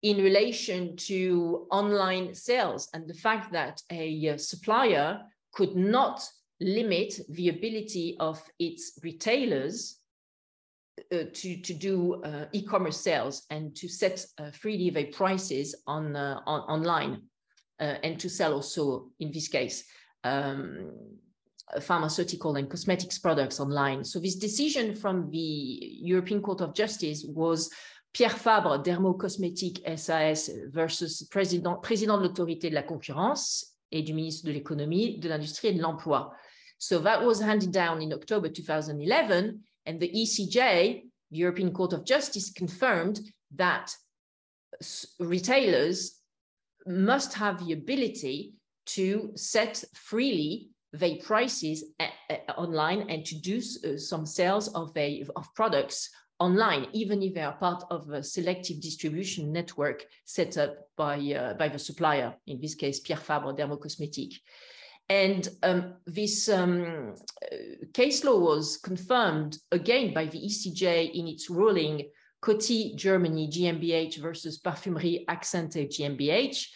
in 0.03 0.17
relation 0.19 0.97
to 0.97 1.67
online 1.71 2.35
sales 2.35 2.89
and 2.95 3.07
the 3.07 3.15
fact 3.15 3.53
that 3.53 3.83
a, 3.91 4.27
a 4.27 4.39
supplier 4.39 5.21
could 5.53 5.77
not 5.77 6.27
limit 6.61 7.15
the 7.31 7.49
ability 7.49 8.17
of 8.21 8.43
its 8.59 8.99
retailers 9.03 9.99
uh, 11.13 11.25
to, 11.33 11.57
to 11.61 11.75
do 11.75 12.23
uh, 12.23 12.45
e-commerce 12.53 13.01
sales 13.01 13.47
and 13.51 13.75
to 13.75 13.89
set 13.89 14.25
uh, 14.39 14.51
freely 14.51 14.91
their 14.91 15.07
prices 15.07 15.75
on, 15.87 16.17
uh, 16.17 16.41
on 16.47 16.61
online 16.61 17.23
uh, 17.81 17.97
and 18.03 18.21
to 18.21 18.29
sell 18.29 18.55
also, 18.55 19.09
in 19.21 19.33
this 19.33 19.49
case, 19.49 19.85
um, 20.25 20.91
pharmaceutical 21.81 22.57
and 22.57 22.69
cosmetics 22.69 23.19
products 23.19 23.61
online. 23.61 24.05
So 24.05 24.19
this 24.19 24.37
decision 24.37 24.95
from 24.95 25.31
the 25.31 25.39
European 25.39 26.43
Court 26.43 26.61
of 26.61 26.75
Justice 26.75 27.25
was 27.27 27.71
Pierre 28.13 28.39
Fabre, 28.39 28.79
Dermocosmétique 28.83 29.83
SAS 29.97 30.51
versus 30.73 31.25
président, 31.25 31.77
président 31.77 32.19
de 32.19 32.23
l'autorité 32.25 32.69
de 32.69 32.75
la 32.75 32.83
concurrence 32.83 33.77
et 33.93 34.03
du 34.03 34.15
ministre 34.15 34.47
de 34.47 34.53
l'économie, 34.53 35.19
de 35.19 35.29
l'industrie 35.29 35.69
et 35.69 35.73
de 35.73 35.81
l'emploi. 35.81 36.33
So 36.79 36.99
that 37.01 37.25
was 37.25 37.41
handed 37.41 37.71
down 37.71 38.01
in 38.01 38.13
October 38.13 38.49
2011 38.49 39.61
and 39.87 39.99
the 39.99 40.09
ECJ, 40.09 41.05
the 41.31 41.39
European 41.39 41.73
Court 41.73 41.93
of 41.93 42.05
Justice, 42.05 42.51
confirmed 42.51 43.21
that 43.57 43.95
retailers 45.19 46.21
must 46.87 47.35
have 47.35 47.65
the 47.65 47.73
ability 47.73 48.55
to 48.87 49.31
set 49.37 49.85
freely 49.95 50.71
their 50.93 51.17
prices 51.23 51.85
eh, 52.01 52.09
eh, 52.29 52.39
online 52.57 53.09
and 53.09 53.25
to 53.25 53.37
do 53.37 53.61
some 53.61 54.27
sales 54.27 54.69
of, 54.75 54.97
a, 54.97 55.25
of 55.37 55.55
products 55.55 56.11
online, 56.41 56.87
even 56.93 57.23
if 57.23 57.35
they 57.35 57.43
are 57.43 57.53
part 57.53 57.85
of 57.91 58.09
a 58.11 58.23
selective 58.23 58.81
distribution 58.81 59.53
network 59.53 60.07
set 60.25 60.57
up 60.57 60.75
by, 60.97 61.19
uh, 61.19 61.55
by 61.55 61.69
the 61.69 61.79
supplier, 61.79 62.35
in 62.47 62.61
this 62.61 62.75
case, 62.75 63.01
Pierre 63.01 63.21
Fabre 63.21 63.55
Dermocosmétique. 63.55 64.41
And 65.09 65.49
um, 65.63 65.95
this 66.07 66.49
um, 66.49 67.15
case 67.93 68.25
law 68.25 68.39
was 68.39 68.77
confirmed 68.77 69.59
again 69.73 70.15
by 70.15 70.27
the 70.27 70.39
ECJ 70.39 71.13
in 71.13 71.27
its 71.29 71.51
ruling 71.51 72.09
Coty 72.41 72.97
Germany 72.97 73.49
GmbH 73.49 74.19
versus 74.19 74.61
Parfumerie 74.61 75.27
Akzente 75.27 75.89
GmbH, 75.89 76.67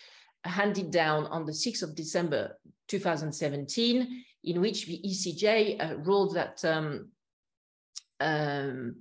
handed 0.44 0.90
down 0.90 1.26
on 1.26 1.46
the 1.46 1.52
6th 1.52 1.82
of 1.82 1.94
December 1.94 2.58
2017, 2.88 4.24
in 4.44 4.60
which 4.60 4.86
the 4.86 5.00
ECJ 5.06 5.80
uh, 5.80 5.96
ruled 5.98 6.34
that, 6.34 6.62
um, 6.64 7.08
um, 8.20 8.96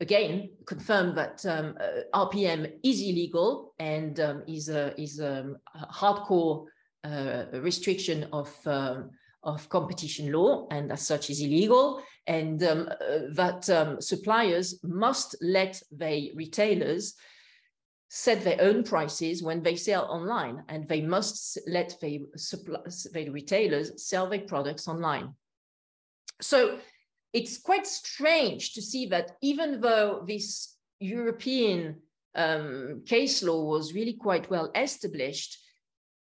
again, 0.00 0.50
confirmed 0.66 1.16
that 1.16 1.44
um, 1.46 1.76
uh, 1.80 2.26
RPM 2.26 2.72
is 2.82 3.00
illegal 3.00 3.74
and 3.78 4.18
um, 4.20 4.42
is, 4.46 4.68
a, 4.68 4.98
is 5.00 5.20
a 5.20 5.54
hardcore 5.92 6.66
uh, 7.04 7.44
restriction 7.52 8.26
of 8.32 8.54
um, 8.66 9.10
of 9.44 9.68
competition 9.68 10.32
law 10.32 10.66
and 10.70 10.90
as 10.90 11.06
such 11.06 11.30
is 11.30 11.40
illegal. 11.40 12.02
And 12.26 12.62
um, 12.62 12.88
uh, 12.88 13.18
that 13.34 13.68
um, 13.68 14.00
suppliers 14.00 14.80
must 14.82 15.36
let 15.42 15.80
their 15.92 16.22
retailers 16.34 17.14
set 18.08 18.42
their 18.44 18.60
own 18.60 18.82
prices 18.82 19.42
when 19.42 19.62
they 19.62 19.76
sell 19.76 20.04
online 20.04 20.62
and 20.68 20.88
they 20.88 21.02
must 21.02 21.58
let 21.66 21.94
their, 22.00 22.20
suppliers, 22.36 23.06
their 23.12 23.30
retailers 23.30 24.02
sell 24.02 24.28
their 24.28 24.40
products 24.40 24.88
online. 24.88 25.34
So 26.40 26.78
it's 27.34 27.58
quite 27.58 27.86
strange 27.86 28.72
to 28.72 28.80
see 28.80 29.06
that 29.06 29.32
even 29.42 29.80
though 29.80 30.24
this 30.26 30.76
european 31.00 31.96
um, 32.36 33.02
case 33.06 33.42
law 33.42 33.64
was 33.64 33.92
really 33.92 34.14
quite 34.14 34.48
well 34.48 34.70
established 34.74 35.58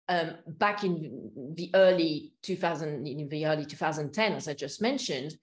um, 0.09 0.33
back 0.47 0.83
in 0.83 1.31
the 1.55 1.71
early 1.75 2.33
2000, 2.43 3.07
in 3.07 3.29
the 3.29 3.47
early 3.47 3.65
2010, 3.65 4.33
as 4.33 4.49
I 4.49 4.55
just 4.55 4.83
mentioned, 4.83 5.37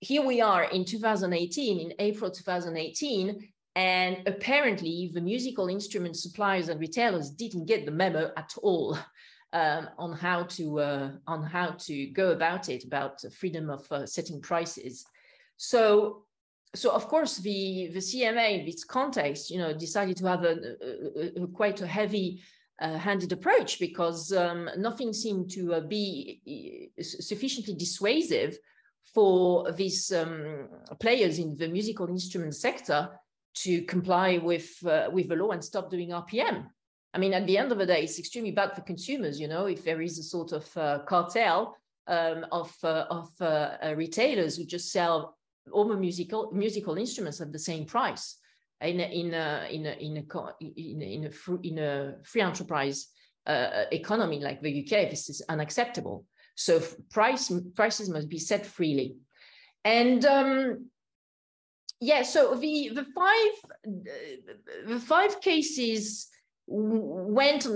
here 0.00 0.26
we 0.26 0.40
are 0.40 0.64
in 0.64 0.84
2018, 0.84 1.78
in 1.78 1.94
April 2.00 2.28
2018, 2.28 3.48
and 3.76 4.16
apparently 4.26 5.12
the 5.14 5.20
musical 5.20 5.68
instrument 5.68 6.16
suppliers 6.16 6.68
and 6.68 6.80
retailers 6.80 7.30
didn't 7.30 7.66
get 7.66 7.86
the 7.86 7.92
memo 7.92 8.32
at 8.36 8.52
all 8.60 8.98
um, 9.52 9.88
on 9.98 10.12
how 10.12 10.44
to 10.44 10.80
uh, 10.80 11.10
on 11.26 11.42
how 11.42 11.72
to 11.72 12.06
go 12.06 12.30
about 12.30 12.68
it, 12.68 12.84
about 12.84 13.20
freedom 13.32 13.70
of 13.70 13.90
uh, 13.92 14.06
setting 14.06 14.40
prices. 14.40 15.04
So 15.56 16.24
so 16.74 16.90
of 16.90 17.06
course 17.08 17.36
the 17.36 17.90
the 17.92 18.00
CMA 18.00 18.60
in 18.60 18.66
this 18.66 18.84
context, 18.84 19.50
you 19.50 19.58
know, 19.58 19.72
decided 19.72 20.16
to 20.18 20.26
have 20.26 20.44
a, 20.44 20.56
a, 21.38 21.42
a 21.42 21.46
quite 21.48 21.80
a 21.80 21.86
heavy 21.86 22.42
uh, 22.80 22.98
handed 22.98 23.32
approach 23.32 23.78
because 23.78 24.32
um, 24.32 24.68
nothing 24.76 25.12
seemed 25.12 25.50
to 25.50 25.74
uh, 25.74 25.80
be 25.80 26.90
uh, 26.98 27.02
sufficiently 27.02 27.74
dissuasive 27.74 28.56
for 29.14 29.70
these 29.72 30.10
um, 30.12 30.68
players 31.00 31.38
in 31.38 31.56
the 31.56 31.68
musical 31.68 32.08
instrument 32.08 32.54
sector 32.54 33.10
to 33.54 33.82
comply 33.82 34.38
with 34.38 34.84
uh, 34.86 35.08
with 35.12 35.28
the 35.28 35.36
law 35.36 35.50
and 35.50 35.62
stop 35.62 35.90
doing 35.90 36.10
RPM. 36.10 36.66
I 37.14 37.18
mean, 37.18 37.34
at 37.34 37.46
the 37.46 37.58
end 37.58 37.72
of 37.72 37.78
the 37.78 37.86
day, 37.86 38.02
it's 38.02 38.18
extremely 38.18 38.52
bad 38.52 38.74
for 38.74 38.80
consumers. 38.82 39.38
You 39.38 39.48
know, 39.48 39.66
if 39.66 39.84
there 39.84 40.00
is 40.00 40.18
a 40.18 40.22
sort 40.22 40.52
of 40.52 40.76
uh, 40.76 41.00
cartel 41.06 41.76
um, 42.06 42.46
of 42.50 42.74
uh, 42.82 43.06
of 43.10 43.28
retailers 43.96 44.56
who 44.56 44.64
just 44.64 44.90
sell 44.90 45.36
all 45.70 45.86
the 45.86 45.96
musical 45.96 46.50
musical 46.52 46.96
instruments 46.96 47.40
at 47.40 47.52
the 47.52 47.58
same 47.58 47.84
price 47.84 48.38
in 48.82 49.00
a, 49.00 49.04
in 49.04 49.34
a, 49.34 49.68
in 49.70 49.86
a, 49.86 49.92
in 49.92 50.16
a, 50.16 50.52
in 50.60 51.02
a, 51.02 51.14
in 51.14 51.24
a, 51.26 51.30
free, 51.30 51.58
in 51.62 51.78
a 51.78 52.14
free 52.24 52.40
enterprise 52.40 53.08
uh, 53.46 53.84
economy 53.92 54.40
like 54.40 54.60
the 54.60 54.82
UK, 54.84 55.10
this 55.10 55.28
is 55.28 55.42
unacceptable. 55.48 56.24
So 56.54 56.82
price 57.10 57.50
prices 57.74 58.10
must 58.10 58.28
be 58.28 58.38
set 58.38 58.66
freely, 58.66 59.16
and 59.84 60.24
um, 60.26 60.90
yeah. 61.98 62.22
So 62.22 62.54
the 62.54 62.90
the 62.94 63.06
five 63.14 63.52
the 64.86 65.00
five 65.00 65.40
cases 65.40 66.28
went, 66.66 67.66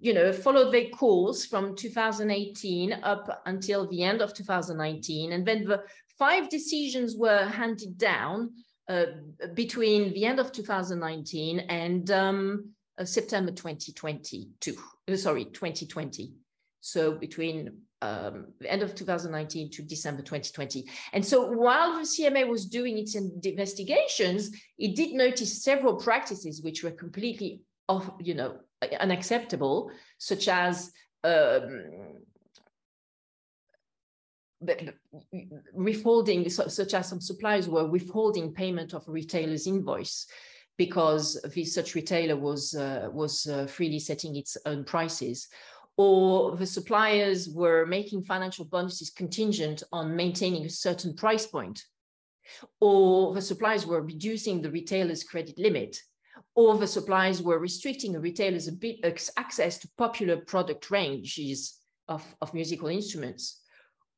you 0.00 0.12
know, 0.12 0.32
followed 0.32 0.72
their 0.72 0.88
course 0.90 1.46
from 1.46 1.76
2018 1.76 2.92
up 3.02 3.42
until 3.46 3.88
the 3.88 4.02
end 4.02 4.20
of 4.20 4.34
2019. 4.34 5.32
And 5.32 5.46
then 5.46 5.64
the 5.64 5.82
five 6.18 6.48
decisions 6.48 7.16
were 7.16 7.44
handed 7.44 7.96
down 7.96 8.50
uh, 8.88 9.06
between 9.54 10.12
the 10.12 10.24
end 10.24 10.40
of 10.40 10.52
2019 10.52 11.60
and 11.60 12.10
um, 12.10 12.70
uh, 12.98 13.04
September 13.04 13.50
2022, 13.50 14.76
uh, 15.08 15.16
sorry, 15.16 15.46
2020. 15.46 16.32
So 16.80 17.12
between 17.12 17.78
um, 18.02 18.48
the 18.60 18.70
end 18.70 18.82
of 18.82 18.94
2019 18.94 19.70
to 19.70 19.82
December 19.82 20.20
2020. 20.20 20.84
And 21.14 21.24
so 21.24 21.50
while 21.50 21.94
the 21.94 22.02
CMA 22.02 22.46
was 22.46 22.66
doing 22.66 22.98
its 22.98 23.14
investigations, 23.14 24.50
it 24.78 24.94
did 24.94 25.14
notice 25.14 25.62
several 25.62 25.96
practices 25.96 26.60
which 26.60 26.84
were 26.84 26.90
completely 26.90 27.62
off, 27.88 28.10
you 28.20 28.34
know, 28.34 28.58
unacceptable, 29.00 29.90
such 30.18 30.48
as 30.48 30.92
um, 31.22 31.84
withholding, 35.72 36.48
such 36.48 36.94
as 36.94 37.08
some 37.08 37.20
suppliers 37.20 37.68
were 37.68 37.86
withholding 37.86 38.52
payment 38.52 38.94
of 38.94 39.04
retailer's 39.06 39.66
invoice 39.66 40.26
because 40.76 41.40
the 41.54 41.64
such 41.64 41.94
retailer 41.94 42.36
was 42.36 42.74
uh, 42.74 43.08
was 43.12 43.46
uh, 43.46 43.66
freely 43.66 44.00
setting 44.00 44.36
its 44.36 44.56
own 44.66 44.84
prices, 44.84 45.48
or 45.96 46.56
the 46.56 46.66
suppliers 46.66 47.48
were 47.48 47.86
making 47.86 48.24
financial 48.24 48.64
bonuses 48.64 49.10
contingent 49.10 49.82
on 49.92 50.16
maintaining 50.16 50.64
a 50.64 50.70
certain 50.70 51.14
price 51.14 51.46
point, 51.46 51.84
or 52.80 53.34
the 53.34 53.42
suppliers 53.42 53.86
were 53.86 54.02
reducing 54.02 54.60
the 54.60 54.70
retailer's 54.70 55.22
credit 55.22 55.58
limit, 55.58 55.96
or 56.54 56.76
the 56.76 56.86
suppliers 56.86 57.42
were 57.42 57.58
restricting 57.58 58.12
retailer's 58.20 58.70
access 59.36 59.78
to 59.78 59.88
popular 59.96 60.36
product 60.36 60.90
ranges 60.90 61.78
of, 62.08 62.24
of 62.40 62.54
musical 62.54 62.88
instruments 62.88 63.60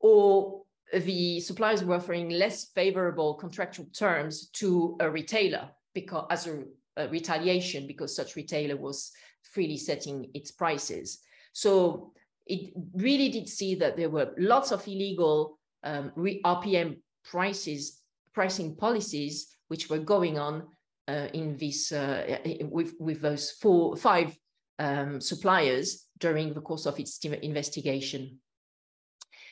or 0.00 0.62
the 0.92 1.40
suppliers 1.40 1.82
were 1.82 1.96
offering 1.96 2.30
less 2.30 2.66
favorable 2.74 3.34
contractual 3.34 3.86
terms 3.86 4.48
to 4.50 4.96
a 5.00 5.10
retailer 5.10 5.68
because 5.94 6.26
as 6.30 6.46
a, 6.46 6.62
a 6.96 7.08
retaliation 7.08 7.86
because 7.86 8.14
such 8.14 8.36
retailer 8.36 8.76
was 8.76 9.10
freely 9.42 9.76
setting 9.76 10.30
its 10.34 10.50
prices. 10.50 11.18
So 11.52 12.12
it 12.46 12.72
really 12.94 13.30
did 13.30 13.48
see 13.48 13.74
that 13.76 13.96
there 13.96 14.10
were 14.10 14.32
lots 14.38 14.70
of 14.70 14.86
illegal 14.86 15.58
um, 15.82 16.12
RPM 16.16 16.98
prices, 17.24 18.00
pricing 18.32 18.76
policies, 18.76 19.48
which 19.68 19.90
were 19.90 19.98
going 19.98 20.38
on 20.38 20.68
in 21.08 21.56
this 21.56 21.92
uh, 21.92 22.38
with 22.62 22.94
with 22.98 23.20
those 23.20 23.50
four 23.52 23.96
five 23.96 24.36
um, 24.78 25.20
suppliers 25.20 26.06
during 26.18 26.54
the 26.54 26.60
course 26.60 26.86
of 26.86 26.98
its 26.98 27.18
investigation. 27.24 28.38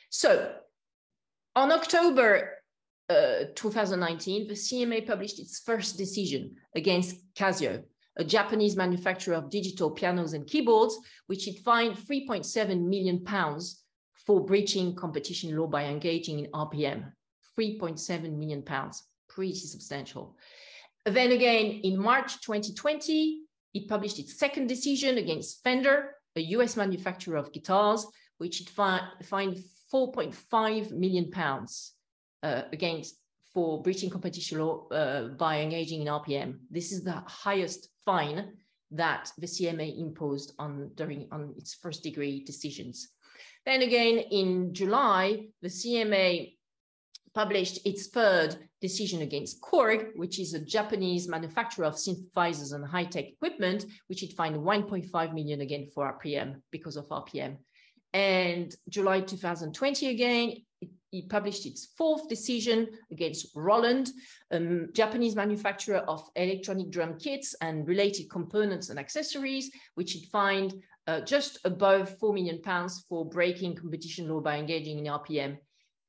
So 0.09 0.53
on 1.55 1.71
October 1.71 2.51
uh, 3.09 3.45
2019, 3.55 4.47
the 4.47 4.53
CMA 4.53 5.07
published 5.07 5.39
its 5.39 5.59
first 5.59 5.97
decision 5.97 6.55
against 6.75 7.17
Casio, 7.35 7.83
a 8.17 8.23
Japanese 8.23 8.75
manufacturer 8.75 9.35
of 9.35 9.49
digital 9.49 9.91
pianos 9.91 10.33
and 10.33 10.47
keyboards, 10.47 10.97
which 11.27 11.47
it 11.47 11.59
fined 11.63 11.95
3.7 11.95 12.81
million 12.81 13.23
pounds 13.23 13.83
for 14.25 14.43
breaching 14.43 14.95
competition 14.95 15.55
law 15.55 15.67
by 15.67 15.85
engaging 15.85 16.39
in 16.39 16.51
RPM. 16.51 17.11
3.7 17.57 18.35
million 18.35 18.63
pounds, 18.63 19.03
pretty 19.29 19.53
substantial. 19.53 20.35
Then 21.05 21.31
again, 21.31 21.81
in 21.83 21.99
March 21.99 22.41
2020, 22.41 23.41
it 23.75 23.87
published 23.87 24.17
its 24.17 24.39
second 24.39 24.67
decision 24.67 25.17
against 25.19 25.63
Fender, 25.63 26.15
a 26.35 26.41
US 26.41 26.75
manufacturer 26.75 27.37
of 27.37 27.53
guitars, 27.53 28.07
which 28.39 28.61
it 28.61 28.69
fined 28.69 29.57
4.5 29.93 30.91
million 30.91 31.29
pounds 31.29 31.93
uh, 32.41 32.63
against 32.73 33.19
for 33.53 33.81
breaching 33.81 34.09
competition 34.09 34.59
law 34.59 34.87
uh, 34.89 35.27
by 35.29 35.61
engaging 35.61 36.01
in 36.01 36.07
RPM. 36.07 36.57
This 36.69 36.91
is 36.91 37.03
the 37.03 37.23
highest 37.25 37.89
fine 38.03 38.53
that 38.91 39.31
the 39.37 39.47
CMA 39.47 39.99
imposed 39.99 40.53
on 40.59 40.91
during 40.95 41.27
on 41.31 41.53
its 41.57 41.73
first 41.75 42.03
degree 42.03 42.43
decisions. 42.43 43.09
Then 43.65 43.81
again, 43.81 44.17
in 44.17 44.73
July, 44.73 45.47
the 45.61 45.69
CMA 45.69 46.53
published 47.35 47.85
its 47.85 48.07
third 48.07 48.55
decision 48.81 49.21
against 49.21 49.61
Korg, 49.61 50.11
which 50.15 50.39
is 50.39 50.53
a 50.53 50.59
Japanese 50.59 51.27
manufacturer 51.27 51.85
of 51.85 51.95
synthesizers 51.95 52.73
and 52.73 52.85
high-tech 52.85 53.27
equipment, 53.27 53.85
which 54.07 54.23
it 54.23 54.33
fined 54.33 54.55
1.5 54.55 55.33
million 55.33 55.61
again 55.61 55.87
for 55.93 56.17
RPM 56.17 56.61
because 56.71 56.95
of 56.95 57.07
RPM. 57.09 57.57
And 58.13 58.73
July 58.87 59.19
2020 59.19 60.07
again, 60.07 60.53
it, 60.79 60.89
it 61.11 61.29
published 61.29 61.65
its 61.65 61.89
fourth 61.97 62.29
decision 62.29 62.87
against 63.11 63.47
Roland, 63.53 64.11
a 64.51 64.85
Japanese 64.93 65.35
manufacturer 65.35 65.97
of 65.97 66.29
electronic 66.37 66.89
drum 66.89 67.19
kits 67.19 67.53
and 67.59 67.85
related 67.85 68.29
components 68.29 68.89
and 68.89 68.97
accessories, 68.97 69.69
which 69.95 70.15
it 70.15 70.29
fined 70.31 70.73
uh, 71.07 71.19
just 71.19 71.59
above 71.65 72.17
4 72.17 72.33
million 72.33 72.61
pounds 72.61 73.03
for 73.09 73.25
breaking 73.25 73.75
competition 73.75 74.29
law 74.29 74.39
by 74.39 74.57
engaging 74.57 74.97
in 74.99 75.05
RPM. 75.05 75.57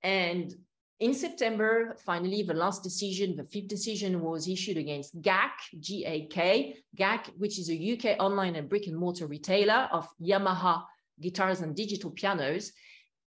And 0.04 0.54
in 0.98 1.12
September, 1.12 1.94
finally, 2.04 2.42
the 2.42 2.54
last 2.54 2.82
decision, 2.82 3.37
the 3.37 3.44
fifth 3.44 3.68
decision 3.68 4.18
was 4.20 4.48
issued 4.48 4.78
against 4.78 5.20
GAK, 5.20 5.52
G-A-K, 5.78 6.78
GAK, 6.96 7.26
which 7.37 7.59
is 7.59 7.68
a 7.70 7.92
UK 7.92 8.16
online 8.18 8.56
and 8.56 8.66
brick 8.68 8.87
and 8.87 8.96
mortar 8.96 9.26
retailer 9.26 9.90
of 9.92 10.09
Yamaha 10.20 10.85
guitars 11.20 11.61
and 11.61 11.76
digital 11.76 12.11
pianos. 12.11 12.72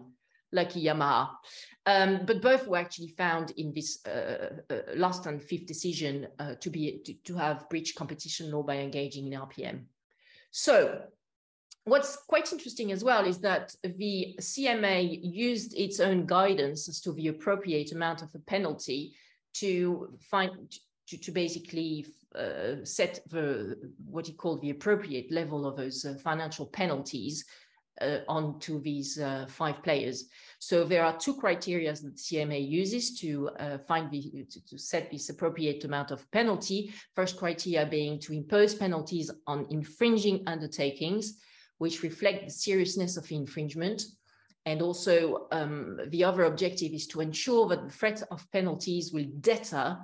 lucky 0.53 0.85
Yamaha. 0.85 1.31
Um, 1.85 2.21
but 2.25 2.41
both 2.41 2.65
were 2.65 2.77
actually 2.77 3.09
found 3.09 3.51
in 3.57 3.73
this 3.73 4.05
uh, 4.05 4.61
uh, 4.69 4.75
last 4.95 5.25
and 5.25 5.43
fifth 5.43 5.65
decision 5.65 6.27
uh, 6.39 6.55
to 6.61 6.69
be 6.69 7.01
to, 7.03 7.13
to 7.25 7.35
have 7.35 7.67
breached 7.69 7.97
competition 7.97 8.51
law 8.51 8.63
by 8.63 8.77
engaging 8.77 9.27
in 9.27 9.37
RPM. 9.37 9.81
So 10.51 11.01
what's 11.85 12.17
quite 12.27 12.51
interesting 12.51 12.91
as 12.91 13.03
well 13.03 13.25
is 13.25 13.39
that 13.39 13.75
the 13.83 14.35
CMA 14.39 15.19
used 15.21 15.77
its 15.77 15.99
own 15.99 16.25
guidance 16.25 16.87
as 16.87 17.01
to 17.01 17.13
the 17.13 17.27
appropriate 17.27 17.91
amount 17.91 18.21
of 18.21 18.29
a 18.35 18.39
penalty 18.39 19.15
to 19.53 20.17
find 20.19 20.51
to, 21.07 21.17
to 21.17 21.31
basically 21.31 22.05
uh, 22.35 22.83
set 22.83 23.19
the 23.29 23.75
what 24.05 24.27
he 24.27 24.33
called 24.33 24.61
the 24.61 24.69
appropriate 24.69 25.31
level 25.31 25.65
of 25.65 25.75
those 25.75 26.05
uh, 26.05 26.15
financial 26.23 26.65
penalties 26.67 27.43
uh, 27.99 28.19
onto 28.27 28.81
these 28.81 29.19
uh, 29.19 29.45
five 29.49 29.83
players. 29.83 30.25
So 30.59 30.83
there 30.83 31.03
are 31.03 31.17
two 31.17 31.35
criteria 31.35 31.91
that 31.93 32.15
CMA 32.15 32.67
uses 32.67 33.19
to 33.19 33.49
uh, 33.59 33.77
find 33.79 34.09
the 34.09 34.45
to, 34.49 34.65
to, 34.65 34.77
set 34.77 35.11
this 35.11 35.29
appropriate 35.29 35.83
amount 35.83 36.11
of 36.11 36.29
penalty. 36.31 36.93
First 37.15 37.37
criteria 37.37 37.85
being 37.85 38.19
to 38.21 38.33
impose 38.33 38.73
penalties 38.75 39.29
on 39.47 39.67
infringing 39.69 40.43
undertakings, 40.47 41.39
which 41.81 42.03
reflect 42.03 42.45
the 42.45 42.51
seriousness 42.51 43.17
of 43.17 43.31
infringement. 43.31 44.03
And 44.67 44.83
also 44.83 45.47
um, 45.51 45.97
the 46.09 46.23
other 46.23 46.43
objective 46.43 46.91
is 46.93 47.07
to 47.07 47.21
ensure 47.21 47.67
that 47.69 47.83
the 47.83 47.89
threat 47.89 48.21
of 48.29 48.45
penalties 48.51 49.11
will 49.11 49.25
deter 49.39 49.97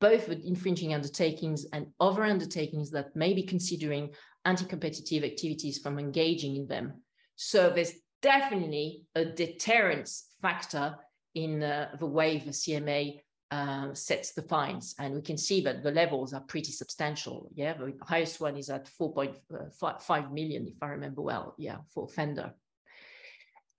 both 0.00 0.26
with 0.26 0.42
infringing 0.46 0.94
undertakings 0.94 1.66
and 1.74 1.88
other 2.00 2.24
undertakings 2.24 2.90
that 2.92 3.14
may 3.14 3.34
be 3.34 3.42
considering 3.42 4.08
anti-competitive 4.46 5.22
activities 5.22 5.76
from 5.76 5.98
engaging 5.98 6.56
in 6.56 6.66
them. 6.66 7.02
So 7.36 7.68
there's 7.68 7.92
definitely 8.22 9.02
a 9.14 9.26
deterrence 9.26 10.28
factor 10.40 10.96
in 11.34 11.62
uh, 11.62 11.90
the 11.98 12.06
way 12.06 12.38
the 12.38 12.52
CMA 12.52 13.20
uh, 13.50 13.94
sets 13.94 14.32
the 14.32 14.42
fines. 14.42 14.94
And 14.98 15.14
we 15.14 15.22
can 15.22 15.38
see 15.38 15.60
that 15.62 15.82
the 15.82 15.90
levels 15.90 16.34
are 16.34 16.40
pretty 16.40 16.72
substantial. 16.72 17.50
Yeah, 17.54 17.74
the 17.74 17.94
highest 18.02 18.40
one 18.40 18.56
is 18.56 18.70
at 18.70 18.86
4.5 18.86 20.32
million, 20.32 20.66
if 20.66 20.82
I 20.82 20.88
remember 20.88 21.22
well, 21.22 21.54
yeah, 21.58 21.78
for 21.92 22.08
Fender. 22.08 22.52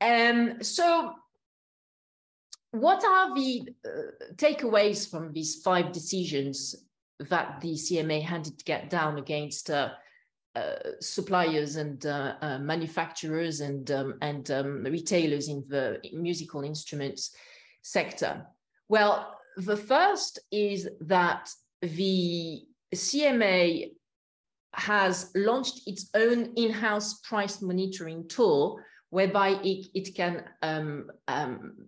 Um, 0.01 0.63
so 0.63 1.13
what 2.71 3.03
are 3.03 3.35
the 3.35 3.69
uh, 3.85 4.33
takeaways 4.35 5.09
from 5.09 5.33
these 5.33 5.61
five 5.61 5.91
decisions 5.91 6.75
that 7.29 7.59
the 7.61 7.73
CMA 7.73 8.21
handed 8.21 8.57
to 8.59 8.63
get 8.63 8.89
down 8.89 9.17
against 9.17 9.69
uh, 9.69 9.89
uh, 10.55 10.75
suppliers 10.99 11.75
and 11.75 12.05
uh, 12.05 12.35
uh, 12.41 12.57
manufacturers 12.59 13.61
and 13.61 13.91
um, 13.91 14.15
and 14.21 14.49
um, 14.51 14.83
retailers 14.83 15.47
in 15.47 15.63
the 15.67 15.99
musical 16.13 16.63
instruments 16.63 17.35
sector? 17.81 18.45
Well, 18.87 19.38
the 19.65 19.77
first 19.77 20.39
is 20.51 20.87
that 21.01 21.49
the 21.81 22.61
CMA 22.95 23.91
has 24.73 25.31
launched 25.35 25.81
its 25.85 26.09
own 26.13 26.53
in-house 26.55 27.19
price 27.21 27.61
monitoring 27.61 28.27
tool 28.27 28.79
whereby 29.09 29.49
it, 29.63 29.87
it 29.93 30.15
can 30.15 30.43
um, 30.61 31.09
um, 31.27 31.87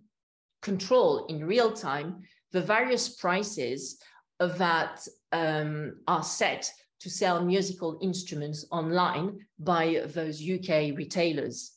control 0.60 1.26
in 1.26 1.44
real 1.44 1.72
time 1.72 2.22
the 2.50 2.60
various 2.60 3.08
prices 3.08 3.98
that 4.38 5.06
um, 5.30 5.94
are 6.06 6.22
set 6.22 6.70
to 7.00 7.08
sell 7.08 7.44
musical 7.44 7.98
instruments 8.02 8.66
online 8.70 9.38
by 9.58 10.02
those 10.06 10.42
UK 10.42 10.94
retailers. 10.96 11.72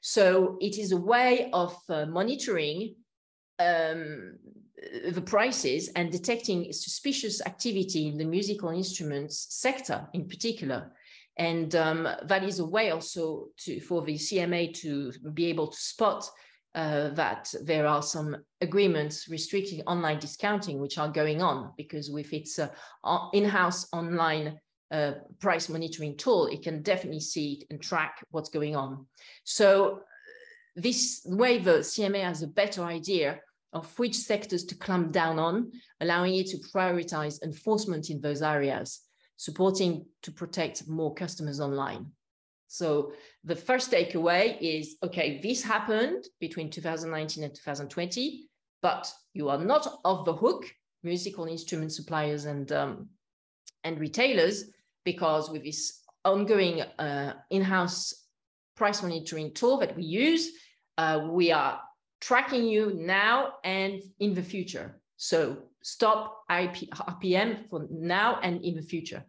So 0.00 0.58
it 0.60 0.78
is 0.78 0.92
a 0.92 0.96
way 0.96 1.50
of 1.52 1.76
uh, 1.88 2.06
monitoring 2.06 2.94
um, 3.58 4.38
the 5.10 5.22
prices 5.22 5.88
and 5.96 6.10
detecting 6.10 6.72
suspicious 6.72 7.40
activity 7.46 8.08
in 8.08 8.18
the 8.18 8.24
musical 8.24 8.70
instruments 8.70 9.46
sector 9.50 10.06
in 10.12 10.28
particular. 10.28 10.92
And 11.36 11.74
um, 11.74 12.08
that 12.24 12.44
is 12.44 12.60
a 12.60 12.64
way 12.64 12.90
also 12.90 13.48
to, 13.58 13.80
for 13.80 14.02
the 14.02 14.14
CMA 14.14 14.74
to 14.74 15.12
be 15.32 15.46
able 15.46 15.68
to 15.68 15.76
spot 15.76 16.28
uh, 16.74 17.10
that 17.10 17.52
there 17.62 17.86
are 17.86 18.02
some 18.02 18.36
agreements 18.60 19.28
restricting 19.28 19.80
online 19.82 20.18
discounting 20.18 20.80
which 20.80 20.98
are 20.98 21.08
going 21.08 21.40
on 21.40 21.72
because 21.76 22.10
with 22.10 22.32
its 22.32 22.58
uh, 22.58 22.68
in-house 23.32 23.86
online 23.92 24.58
uh, 24.90 25.12
price 25.40 25.68
monitoring 25.68 26.16
tool, 26.16 26.46
it 26.46 26.62
can 26.62 26.82
definitely 26.82 27.20
see 27.20 27.64
and 27.70 27.80
track 27.80 28.24
what's 28.30 28.48
going 28.48 28.76
on. 28.76 29.06
So 29.44 30.00
this 30.76 31.22
way 31.24 31.58
the 31.58 31.78
CMA 31.78 32.22
has 32.22 32.42
a 32.42 32.48
better 32.48 32.84
idea 32.84 33.40
of 33.74 33.98
which 33.98 34.16
sectors 34.16 34.64
to 34.64 34.76
clamp 34.76 35.12
down 35.12 35.38
on, 35.38 35.72
allowing 36.00 36.34
it 36.36 36.46
to 36.46 36.58
prioritize 36.74 37.42
enforcement 37.42 38.08
in 38.08 38.20
those 38.20 38.40
areas, 38.40 39.00
supporting 39.36 40.06
to 40.22 40.30
protect 40.30 40.88
more 40.88 41.12
customers 41.12 41.60
online. 41.60 42.06
So 42.68 43.12
the 43.42 43.56
first 43.56 43.90
takeaway 43.90 44.56
is, 44.60 44.96
okay, 45.02 45.40
this 45.42 45.62
happened 45.62 46.24
between 46.40 46.70
2019 46.70 47.44
and 47.44 47.54
2020, 47.54 48.48
but 48.80 49.12
you 49.32 49.48
are 49.48 49.58
not 49.58 49.86
off 50.04 50.24
the 50.24 50.34
hook, 50.34 50.64
musical 51.02 51.46
instrument 51.46 51.92
suppliers 51.92 52.44
and, 52.46 52.70
um, 52.72 53.08
and 53.82 53.98
retailers, 53.98 54.64
because 55.04 55.50
with 55.50 55.64
this 55.64 56.00
ongoing 56.24 56.80
uh, 56.80 57.34
in-house 57.50 58.14
price 58.76 59.02
monitoring 59.02 59.52
tool 59.52 59.78
that 59.78 59.96
we 59.96 60.04
use, 60.04 60.50
uh, 60.96 61.28
we 61.30 61.52
are 61.52 61.80
tracking 62.20 62.66
you 62.66 62.92
now 62.94 63.54
and 63.64 64.00
in 64.20 64.34
the 64.34 64.42
future. 64.42 65.00
So 65.16 65.58
stop 65.82 66.44
IP, 66.50 66.90
RPM 66.90 67.68
for 67.68 67.86
now 67.90 68.40
and 68.42 68.62
in 68.64 68.74
the 68.74 68.82
future. 68.82 69.24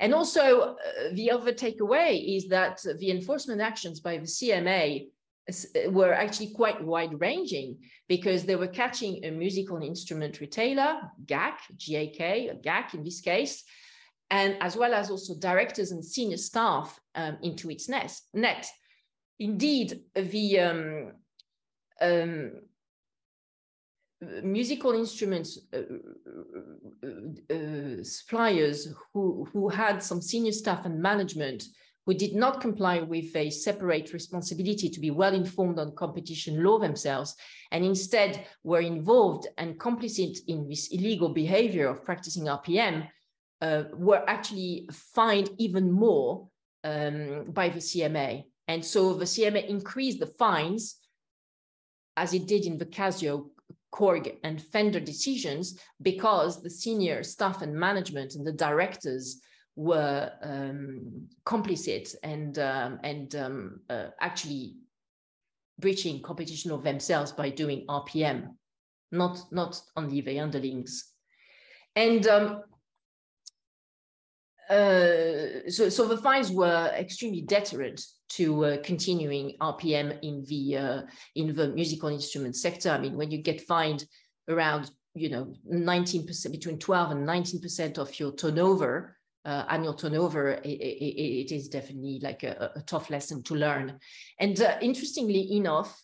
And 0.00 0.12
also 0.12 0.60
uh, 0.60 0.74
the 1.12 1.30
other 1.30 1.52
takeaway 1.52 2.36
is 2.36 2.48
that 2.48 2.80
the 2.98 3.10
enforcement 3.10 3.60
actions 3.60 4.00
by 4.00 4.16
the 4.18 4.26
CMA 4.26 5.06
uh, 5.48 5.90
were 5.90 6.12
actually 6.12 6.52
quite 6.52 6.82
wide 6.82 7.20
ranging 7.20 7.78
because 8.08 8.44
they 8.44 8.56
were 8.56 8.66
catching 8.66 9.24
a 9.24 9.30
musical 9.30 9.80
instrument 9.82 10.40
retailer, 10.40 11.00
GAK, 11.26 11.58
GAK, 11.78 12.62
GAK 12.62 12.94
in 12.94 13.04
this 13.04 13.20
case, 13.20 13.62
and 14.30 14.56
as 14.60 14.76
well 14.76 14.94
as 14.94 15.10
also 15.10 15.34
directors 15.38 15.92
and 15.92 16.04
senior 16.04 16.36
staff 16.36 16.98
um, 17.14 17.38
into 17.42 17.70
its 17.70 17.88
nest, 17.88 18.28
net. 18.34 18.66
Indeed, 19.38 20.00
the 20.14 20.60
um, 20.60 21.12
um, 22.02 22.52
musical 24.42 24.92
instruments 24.92 25.58
uh, 25.72 25.78
uh, 27.04 27.54
uh, 27.54 28.02
suppliers 28.02 28.88
who, 29.12 29.48
who 29.52 29.68
had 29.68 30.02
some 30.02 30.20
senior 30.20 30.52
staff 30.52 30.84
and 30.84 31.00
management 31.00 31.64
who 32.04 32.14
did 32.14 32.34
not 32.34 32.60
comply 32.60 33.00
with 33.00 33.34
a 33.36 33.48
separate 33.48 34.12
responsibility 34.12 34.88
to 34.88 35.00
be 35.00 35.10
well 35.10 35.34
informed 35.34 35.78
on 35.78 35.94
competition 35.94 36.62
law 36.62 36.78
themselves, 36.78 37.36
and 37.70 37.84
instead 37.84 38.44
were 38.64 38.80
involved 38.80 39.46
and 39.56 39.78
complicit 39.78 40.38
in 40.48 40.68
this 40.68 40.88
illegal 40.88 41.28
behavior 41.28 41.88
of 41.88 42.04
practicing 42.04 42.44
RPM, 42.44 43.06
uh, 43.60 43.84
were 43.94 44.28
actually 44.28 44.88
fined 44.90 45.50
even 45.58 45.92
more 45.92 46.48
um, 46.82 47.44
by 47.52 47.68
the 47.68 47.78
CMA. 47.78 48.44
And 48.66 48.84
so 48.84 49.14
the 49.14 49.24
CMA 49.24 49.68
increased 49.68 50.18
the 50.18 50.26
fines 50.26 50.96
as 52.16 52.34
it 52.34 52.46
did 52.46 52.64
in 52.66 52.78
the 52.78 52.86
Casio 52.86 53.50
Korg 53.92 54.36
and 54.42 54.60
Fender 54.60 55.00
decisions 55.00 55.78
because 56.00 56.62
the 56.62 56.70
senior 56.70 57.22
staff 57.22 57.62
and 57.62 57.74
management 57.74 58.34
and 58.34 58.46
the 58.46 58.52
directors 58.52 59.40
were 59.76 60.30
um, 60.42 61.28
complicit 61.44 62.14
and 62.22 62.58
um, 62.58 62.98
and 63.02 63.34
um, 63.36 63.80
uh, 63.88 64.06
actually 64.20 64.76
breaching 65.78 66.22
competition 66.22 66.70
of 66.70 66.84
themselves 66.84 67.32
by 67.32 67.50
doing 67.50 67.84
RPM, 67.88 68.48
not 69.10 69.38
not 69.50 69.80
only 69.96 70.20
the 70.20 70.40
underlings. 70.40 71.10
And 71.94 72.26
um, 72.26 72.62
uh, 74.70 75.68
so, 75.68 75.88
so 75.88 76.08
the 76.08 76.16
fines 76.22 76.50
were 76.50 76.90
extremely 76.96 77.42
deterrent 77.42 78.02
to 78.36 78.64
uh, 78.64 78.76
continuing 78.82 79.56
RPM 79.60 80.18
in 80.22 80.44
the 80.48 80.76
uh, 80.76 81.02
in 81.34 81.54
the 81.54 81.68
musical 81.68 82.08
instrument 82.08 82.56
sector. 82.56 82.90
I 82.90 82.98
mean, 82.98 83.16
when 83.16 83.30
you 83.30 83.38
get 83.38 83.60
fined 83.60 84.06
around 84.48 84.90
you 85.14 85.28
know 85.28 85.54
19% 85.70 86.50
between 86.50 86.78
12 86.78 87.10
and 87.10 87.28
19% 87.28 87.98
of 87.98 88.18
your 88.18 88.32
turnover 88.32 89.16
uh, 89.44 89.64
annual 89.68 89.94
turnover 89.94 90.52
it, 90.52 90.64
it, 90.64 91.50
it 91.50 91.52
is 91.52 91.68
definitely 91.68 92.20
like 92.22 92.42
a, 92.44 92.70
a, 92.76 92.80
tough 92.82 93.10
lesson 93.10 93.42
to 93.42 93.54
learn 93.54 93.98
and 94.38 94.60
uh, 94.62 94.76
interestingly 94.80 95.52
enough 95.56 96.02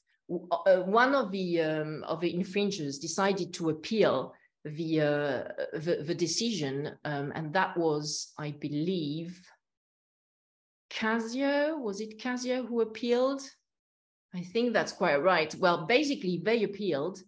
uh, 0.66 0.76
one 0.80 1.14
of 1.14 1.30
the 1.30 1.60
um, 1.60 2.04
of 2.04 2.20
the 2.20 2.34
infringers 2.34 2.98
decided 2.98 3.54
to 3.54 3.70
appeal 3.70 4.34
the 4.64 5.00
uh, 5.00 5.42
the, 5.72 6.02
the, 6.04 6.14
decision 6.14 6.92
um, 7.04 7.32
and 7.34 7.52
that 7.52 7.76
was 7.76 8.32
i 8.38 8.50
believe 8.50 9.40
Casio, 10.90 11.79
was 11.81 12.01
it 12.01 12.18
Casio 12.18 12.66
who 12.66 12.81
appealed? 12.81 13.42
I 14.35 14.42
think 14.42 14.72
that's 14.72 14.92
quite 14.92 15.22
right. 15.22 15.55
Well, 15.57 15.87
basically, 15.87 16.40
they 16.42 16.64
appealed. 16.64 17.20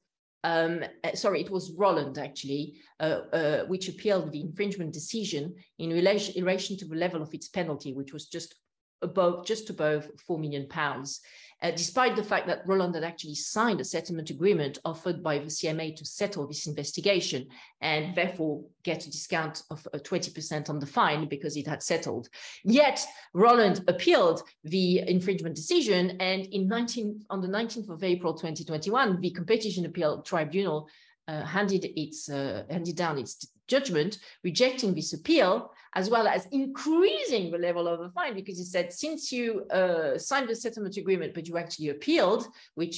Um, 0.42 0.84
uh, 1.04 1.14
sorry, 1.14 1.42
it 1.42 1.50
was 1.50 1.72
Roland 1.76 2.16
actually, 2.18 2.80
uh, 2.98 3.20
uh, 3.32 3.64
which 3.66 3.88
appealed 3.88 4.32
the 4.32 4.40
infringement 4.40 4.92
decision 4.92 5.54
in 5.78 5.90
relation, 5.90 6.34
in 6.36 6.44
relation 6.44 6.76
to 6.78 6.86
the 6.86 6.94
level 6.94 7.20
of 7.22 7.34
its 7.34 7.48
penalty, 7.48 7.92
which 7.92 8.12
was 8.12 8.26
just 8.26 8.54
above, 9.02 9.46
just 9.46 9.70
above 9.70 10.08
four 10.26 10.38
million 10.38 10.66
pounds 10.68 11.20
uh, 11.62 11.70
despite 11.70 12.16
the 12.16 12.22
fact 12.22 12.46
that 12.46 12.66
Roland 12.66 12.94
had 12.94 13.04
actually 13.04 13.34
signed 13.34 13.80
a 13.80 13.84
settlement 13.84 14.30
agreement 14.30 14.78
offered 14.84 15.22
by 15.22 15.38
the 15.38 15.46
CMA 15.46 15.94
to 15.96 16.04
settle 16.04 16.46
this 16.46 16.66
investigation 16.66 17.46
and 17.80 18.14
therefore 18.14 18.64
get 18.82 19.06
a 19.06 19.10
discount 19.10 19.62
of 19.70 19.86
20% 19.92 20.68
uh, 20.68 20.72
on 20.72 20.78
the 20.78 20.86
fine 20.86 21.28
because 21.28 21.56
it 21.56 21.66
had 21.66 21.82
settled. 21.82 22.28
Yet 22.64 23.04
Roland 23.34 23.84
appealed 23.88 24.42
the 24.64 25.00
infringement 25.00 25.54
decision 25.54 26.16
and 26.20 26.46
in 26.46 26.66
19, 26.66 27.26
on 27.28 27.40
the 27.40 27.48
19th 27.48 27.90
of 27.90 28.04
April 28.04 28.32
2021, 28.32 29.20
the 29.20 29.30
Competition 29.30 29.84
Appeal 29.84 30.22
Tribunal 30.22 30.88
uh, 31.30 31.44
handed 31.44 31.84
its 31.96 32.28
uh, 32.28 32.64
handed 32.68 32.96
down 32.96 33.18
its 33.18 33.32
judgment 33.68 34.18
rejecting 34.42 34.94
this 34.94 35.12
appeal 35.12 35.70
as 35.94 36.10
well 36.10 36.26
as 36.26 36.46
increasing 36.50 37.50
the 37.50 37.58
level 37.58 37.86
of 37.86 38.00
the 38.00 38.10
fine 38.10 38.34
because 38.34 38.58
he 38.58 38.64
said 38.64 38.92
since 38.92 39.30
you 39.30 39.64
uh, 39.70 40.18
signed 40.18 40.48
the 40.48 40.56
settlement 40.56 40.96
agreement 40.96 41.32
but 41.32 41.46
you 41.46 41.56
actually 41.56 41.90
appealed 41.90 42.46
which 42.74 42.96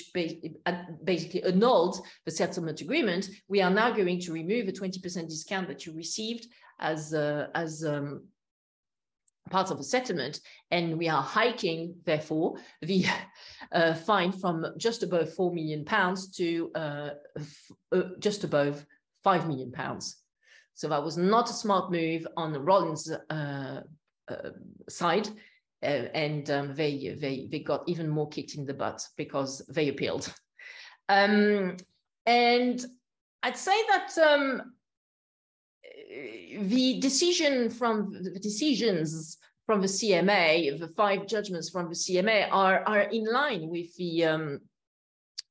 uh, 0.66 0.72
basically 1.04 1.42
annulled 1.44 1.96
the 2.24 2.30
settlement 2.30 2.80
agreement 2.80 3.28
we 3.48 3.60
are 3.60 3.74
now 3.82 3.90
going 3.90 4.18
to 4.18 4.32
remove 4.32 4.66
a 4.66 4.72
20% 4.72 5.28
discount 5.28 5.68
that 5.68 5.84
you 5.84 5.92
received 5.92 6.46
as 6.80 7.12
uh, 7.12 7.48
as 7.54 7.84
um, 7.84 8.22
part 9.52 9.70
of 9.70 9.78
the 9.78 9.84
settlement 9.84 10.40
and 10.70 10.98
we 10.98 11.08
are 11.08 11.22
hiking 11.22 11.94
therefore 12.04 12.56
the 12.80 13.04
uh, 13.72 13.94
fine 13.94 14.32
from 14.32 14.66
just 14.76 15.02
above 15.04 15.32
4 15.34 15.54
million 15.54 15.84
pounds 15.84 16.30
to 16.32 16.70
uh, 16.74 17.10
uh, 17.92 18.02
just 18.18 18.42
above 18.42 18.84
5 19.22 19.46
million 19.46 19.70
pounds 19.70 20.22
so 20.74 20.88
that 20.88 21.04
was 21.04 21.16
not 21.16 21.50
a 21.50 21.52
smart 21.52 21.92
move 21.92 22.26
on 22.36 22.52
Roland's 22.52 23.10
uh, 23.30 23.82
uh, 24.28 24.50
side. 24.88 25.28
Uh, 25.82 26.06
and 26.14 26.48
um, 26.50 26.74
they, 26.74 27.16
they, 27.18 27.48
they 27.50 27.58
got 27.58 27.82
even 27.88 28.08
more 28.08 28.28
kicked 28.28 28.54
in 28.54 28.64
the 28.64 28.74
butt 28.74 29.06
because 29.16 29.58
they 29.68 29.88
appealed. 29.88 30.32
Um, 31.08 31.76
and 32.24 32.84
I'd 33.42 33.56
say 33.56 33.76
that 33.88 34.16
um, 34.18 34.74
the 36.58 36.98
decision 37.00 37.70
from 37.70 38.12
the 38.12 38.38
decisions 38.38 39.38
from 39.66 39.80
the 39.80 39.86
CMA, 39.86 40.78
the 40.78 40.88
five 40.88 41.26
judgments 41.26 41.70
from 41.70 41.88
the 41.88 41.94
CMA 41.94 42.48
are, 42.50 42.82
are 42.86 43.02
in 43.02 43.24
line 43.24 43.68
with 43.68 43.94
the 43.96 44.24
um, 44.24 44.60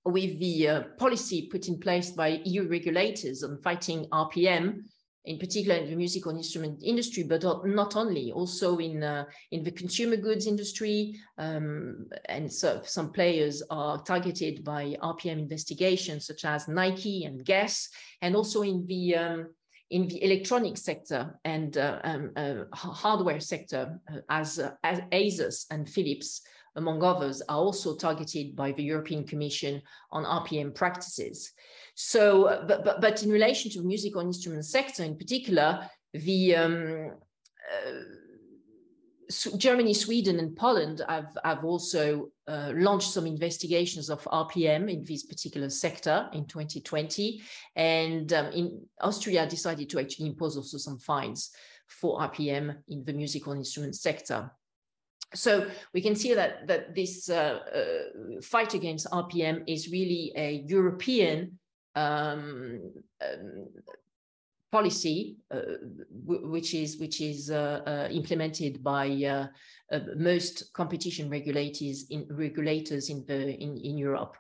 with 0.04 0.40
the 0.40 0.68
uh, 0.68 0.82
policy 0.98 1.48
put 1.52 1.68
in 1.68 1.80
place 1.80 2.12
by 2.12 2.42
EU 2.46 2.68
regulators 2.68 3.44
on 3.44 3.62
fighting 3.62 4.08
RPM, 4.12 4.82
in 5.26 5.38
particular 5.38 5.76
in 5.76 5.90
the 5.90 5.96
musical 5.96 6.36
instrument 6.36 6.82
industry, 6.84 7.22
but 7.22 7.44
not 7.66 7.96
only, 7.96 8.32
also 8.32 8.78
in 8.78 9.04
uh, 9.04 9.26
in 9.52 9.64
the 9.64 9.72
consumer 9.72 10.18
goods 10.18 10.48
industry, 10.48 11.16
um, 11.38 12.08
and 12.26 12.52
so 12.52 12.82
some 12.84 13.12
players 13.12 13.62
are 13.70 14.02
targeted 14.04 14.64
by 14.64 14.96
RPM 15.04 15.40
investigations, 15.40 16.26
such 16.26 16.46
as 16.46 16.68
Nike 16.68 17.26
and 17.26 17.46
Guess, 17.46 17.90
and 18.22 18.36
also 18.36 18.64
in 18.64 18.86
the 18.88 19.16
um, 19.16 19.48
in 19.92 20.08
the 20.08 20.24
electronic 20.24 20.78
sector 20.78 21.38
and 21.44 21.78
uh, 21.78 22.00
um, 22.04 22.32
uh, 22.38 22.64
hardware 22.74 23.42
sector, 23.42 24.00
uh, 24.12 24.20
as, 24.30 24.58
as 24.84 25.02
ASUS 25.12 25.66
and 25.70 25.88
Philips, 25.88 26.42
among 26.78 27.04
others, 27.04 27.42
are 27.50 27.58
also 27.58 27.96
targeted 27.98 28.56
by 28.56 28.72
the 28.72 28.84
European 28.84 29.26
Commission 29.26 29.82
on 30.12 30.24
RPM 30.24 30.74
practices. 30.74 31.52
So, 31.96 32.64
but, 32.68 32.86
but, 32.86 33.02
but 33.02 33.22
in 33.22 33.30
relation 33.30 33.70
to 33.72 33.82
the 33.82 33.88
musical 33.88 34.22
instrument 34.22 34.66
sector 34.66 35.04
in 35.04 35.18
particular, 35.18 35.90
the 36.14 36.56
um, 36.56 37.12
Germany, 39.58 39.94
Sweden, 39.94 40.40
and 40.40 40.56
Poland 40.56 41.02
have, 41.08 41.38
have 41.44 41.64
also 41.64 42.30
uh, 42.48 42.72
launched 42.76 43.12
some 43.12 43.26
investigations 43.26 44.10
of 44.10 44.24
RPM 44.26 44.92
in 44.92 45.04
this 45.04 45.24
particular 45.24 45.70
sector 45.70 46.30
in 46.34 46.46
2020. 46.46 47.42
And 47.76 48.32
um, 48.34 48.48
in 48.48 48.86
Austria 49.00 49.48
decided 49.48 49.90
to 49.90 50.00
actually 50.00 50.28
impose 50.28 50.58
also 50.58 50.78
some 50.78 51.00
fines 51.00 51.52
for 51.88 52.20
RPM 52.20 52.78
in 52.88 53.04
the 53.04 53.14
musical 53.14 53.54
instrument 53.54 53.96
sector. 53.96 54.52
So 55.34 55.70
we 55.94 56.02
can 56.02 56.16
see 56.16 56.34
that, 56.34 56.68
that 56.68 56.94
this 56.94 57.30
uh, 57.30 57.60
uh, 57.74 58.42
fight 58.42 58.74
against 58.74 59.10
RPM 59.12 59.64
is 59.68 59.90
really 59.90 60.34
a 60.36 60.64
European 60.68 61.58
um, 61.96 62.92
um, 63.22 63.68
policy, 64.72 65.38
uh, 65.52 65.62
which 66.26 66.74
is 66.74 66.98
which 66.98 67.22
is 67.22 67.52
uh, 67.52 67.82
uh, 67.86 68.08
implemented 68.12 68.84
by 68.84 69.50
most 70.16 70.72
competition 70.74 71.30
regulators 71.30 72.06
in 72.10 72.26
regulators 72.32 73.10
in 73.10 73.26
the 73.28 73.56
in, 73.62 73.78
in 73.78 73.98
Europe. 73.98 74.38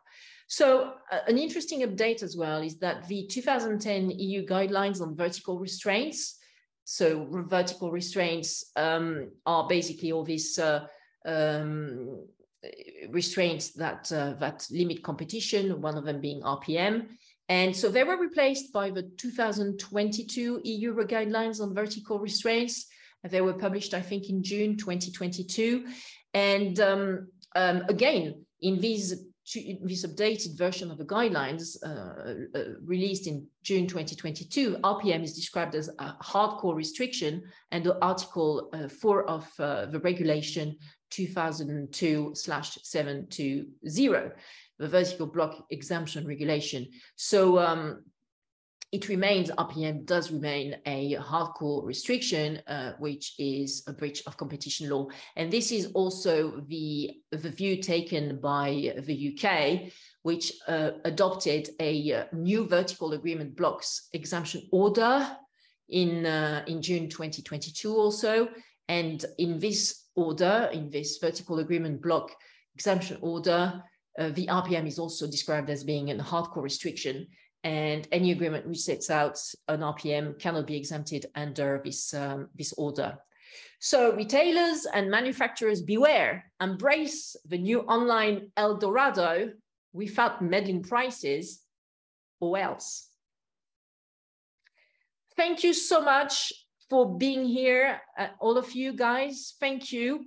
So 0.47 0.93
an 1.27 1.37
interesting 1.37 1.81
update 1.81 2.23
as 2.23 2.35
well 2.35 2.61
is 2.61 2.77
that 2.79 3.07
the 3.07 3.25
2010 3.27 4.11
EU 4.11 4.45
guidelines 4.45 5.01
on 5.01 5.15
vertical 5.15 5.59
restraints. 5.59 6.37
So 6.83 7.27
vertical 7.47 7.91
restraints 7.91 8.71
um, 8.75 9.31
are 9.45 9.67
basically 9.67 10.11
all 10.11 10.25
these 10.25 10.59
um, 11.25 12.25
restraints 13.09 13.71
that 13.71 14.11
uh, 14.11 14.33
that 14.39 14.67
limit 14.71 15.03
competition. 15.03 15.81
One 15.81 15.97
of 15.97 16.05
them 16.05 16.21
being 16.21 16.41
RPM, 16.41 17.07
and 17.51 17.75
so 17.75 17.89
they 17.89 18.05
were 18.05 18.15
replaced 18.15 18.71
by 18.71 18.89
the 18.89 19.03
2022 19.17 20.61
EU 20.63 20.95
guidelines 21.03 21.59
on 21.59 21.75
vertical 21.75 22.17
restraints. 22.17 22.85
They 23.29 23.41
were 23.41 23.51
published, 23.51 23.93
I 23.93 23.99
think, 23.99 24.29
in 24.29 24.41
June 24.41 24.77
2022. 24.77 25.85
And 26.33 26.79
um, 26.79 27.27
um, 27.53 27.83
again, 27.89 28.45
in 28.61 28.79
these 28.79 29.25
this 29.83 30.05
updated 30.05 30.57
version 30.57 30.89
of 30.91 30.97
the 30.97 31.03
guidelines 31.03 31.75
uh, 31.83 32.47
uh, 32.57 32.63
released 32.85 33.27
in 33.27 33.45
June 33.63 33.85
2022, 33.85 34.77
RPM 34.77 35.21
is 35.21 35.35
described 35.35 35.75
as 35.75 35.89
a 35.99 36.15
hardcore 36.23 36.73
restriction 36.73 37.43
and 37.71 37.91
Article 38.01 38.69
uh, 38.71 38.87
4 38.87 39.29
of 39.29 39.45
uh, 39.59 39.87
the 39.87 39.99
regulation 39.99 40.77
2002/720 41.11 43.65
the 44.81 44.87
vertical 44.87 45.27
block 45.27 45.65
exemption 45.69 46.27
regulation. 46.27 46.87
So 47.15 47.59
um, 47.59 48.03
it 48.91 49.07
remains, 49.07 49.51
RPM 49.51 50.05
does 50.05 50.31
remain 50.31 50.75
a 50.87 51.15
hardcore 51.15 51.85
restriction, 51.85 52.59
uh, 52.67 52.93
which 52.97 53.35
is 53.37 53.83
a 53.87 53.93
breach 53.93 54.23
of 54.25 54.37
competition 54.37 54.89
law. 54.89 55.07
And 55.35 55.51
this 55.51 55.71
is 55.71 55.91
also 55.93 56.63
the, 56.67 57.11
the 57.31 57.51
view 57.51 57.81
taken 57.81 58.41
by 58.41 58.95
the 59.05 59.37
UK, 59.37 59.93
which 60.23 60.51
uh, 60.67 60.91
adopted 61.05 61.69
a 61.79 62.11
uh, 62.11 62.23
new 62.33 62.67
vertical 62.67 63.13
agreement 63.13 63.55
blocks 63.55 64.09
exemption 64.13 64.67
order 64.71 65.37
in, 65.89 66.25
uh, 66.25 66.63
in 66.65 66.81
June 66.81 67.07
2022 67.07 67.95
also. 67.95 68.49
And 68.89 69.23
in 69.37 69.59
this 69.59 70.07
order, 70.15 70.69
in 70.73 70.89
this 70.89 71.19
vertical 71.19 71.59
agreement 71.59 72.01
block 72.01 72.35
exemption 72.75 73.19
order, 73.21 73.83
uh, 74.19 74.29
the 74.29 74.47
RPM 74.47 74.87
is 74.87 74.99
also 74.99 75.25
described 75.27 75.69
as 75.69 75.83
being 75.83 76.11
a 76.11 76.15
hardcore 76.15 76.63
restriction 76.63 77.27
and 77.63 78.07
any 78.11 78.31
agreement 78.31 78.67
which 78.67 78.79
sets 78.79 79.09
out 79.09 79.39
an 79.67 79.81
RPM 79.81 80.39
cannot 80.39 80.67
be 80.67 80.75
exempted 80.75 81.27
under 81.35 81.81
this, 81.83 82.13
um, 82.13 82.49
this 82.55 82.73
order. 82.73 83.17
So 83.79 84.13
retailers 84.15 84.85
and 84.85 85.09
manufacturers 85.09 85.81
beware, 85.81 86.51
embrace 86.61 87.35
the 87.45 87.57
new 87.57 87.81
online 87.81 88.51
El 88.57 88.77
Dorado 88.77 89.53
without 89.93 90.41
meddling 90.41 90.83
prices 90.83 91.61
or 92.39 92.57
else. 92.57 93.09
Thank 95.35 95.63
you 95.63 95.73
so 95.73 96.01
much 96.01 96.53
for 96.89 97.17
being 97.17 97.45
here, 97.45 98.01
uh, 98.17 98.27
all 98.39 98.57
of 98.57 98.73
you 98.73 98.93
guys. 98.93 99.55
Thank 99.59 99.91
you. 99.91 100.25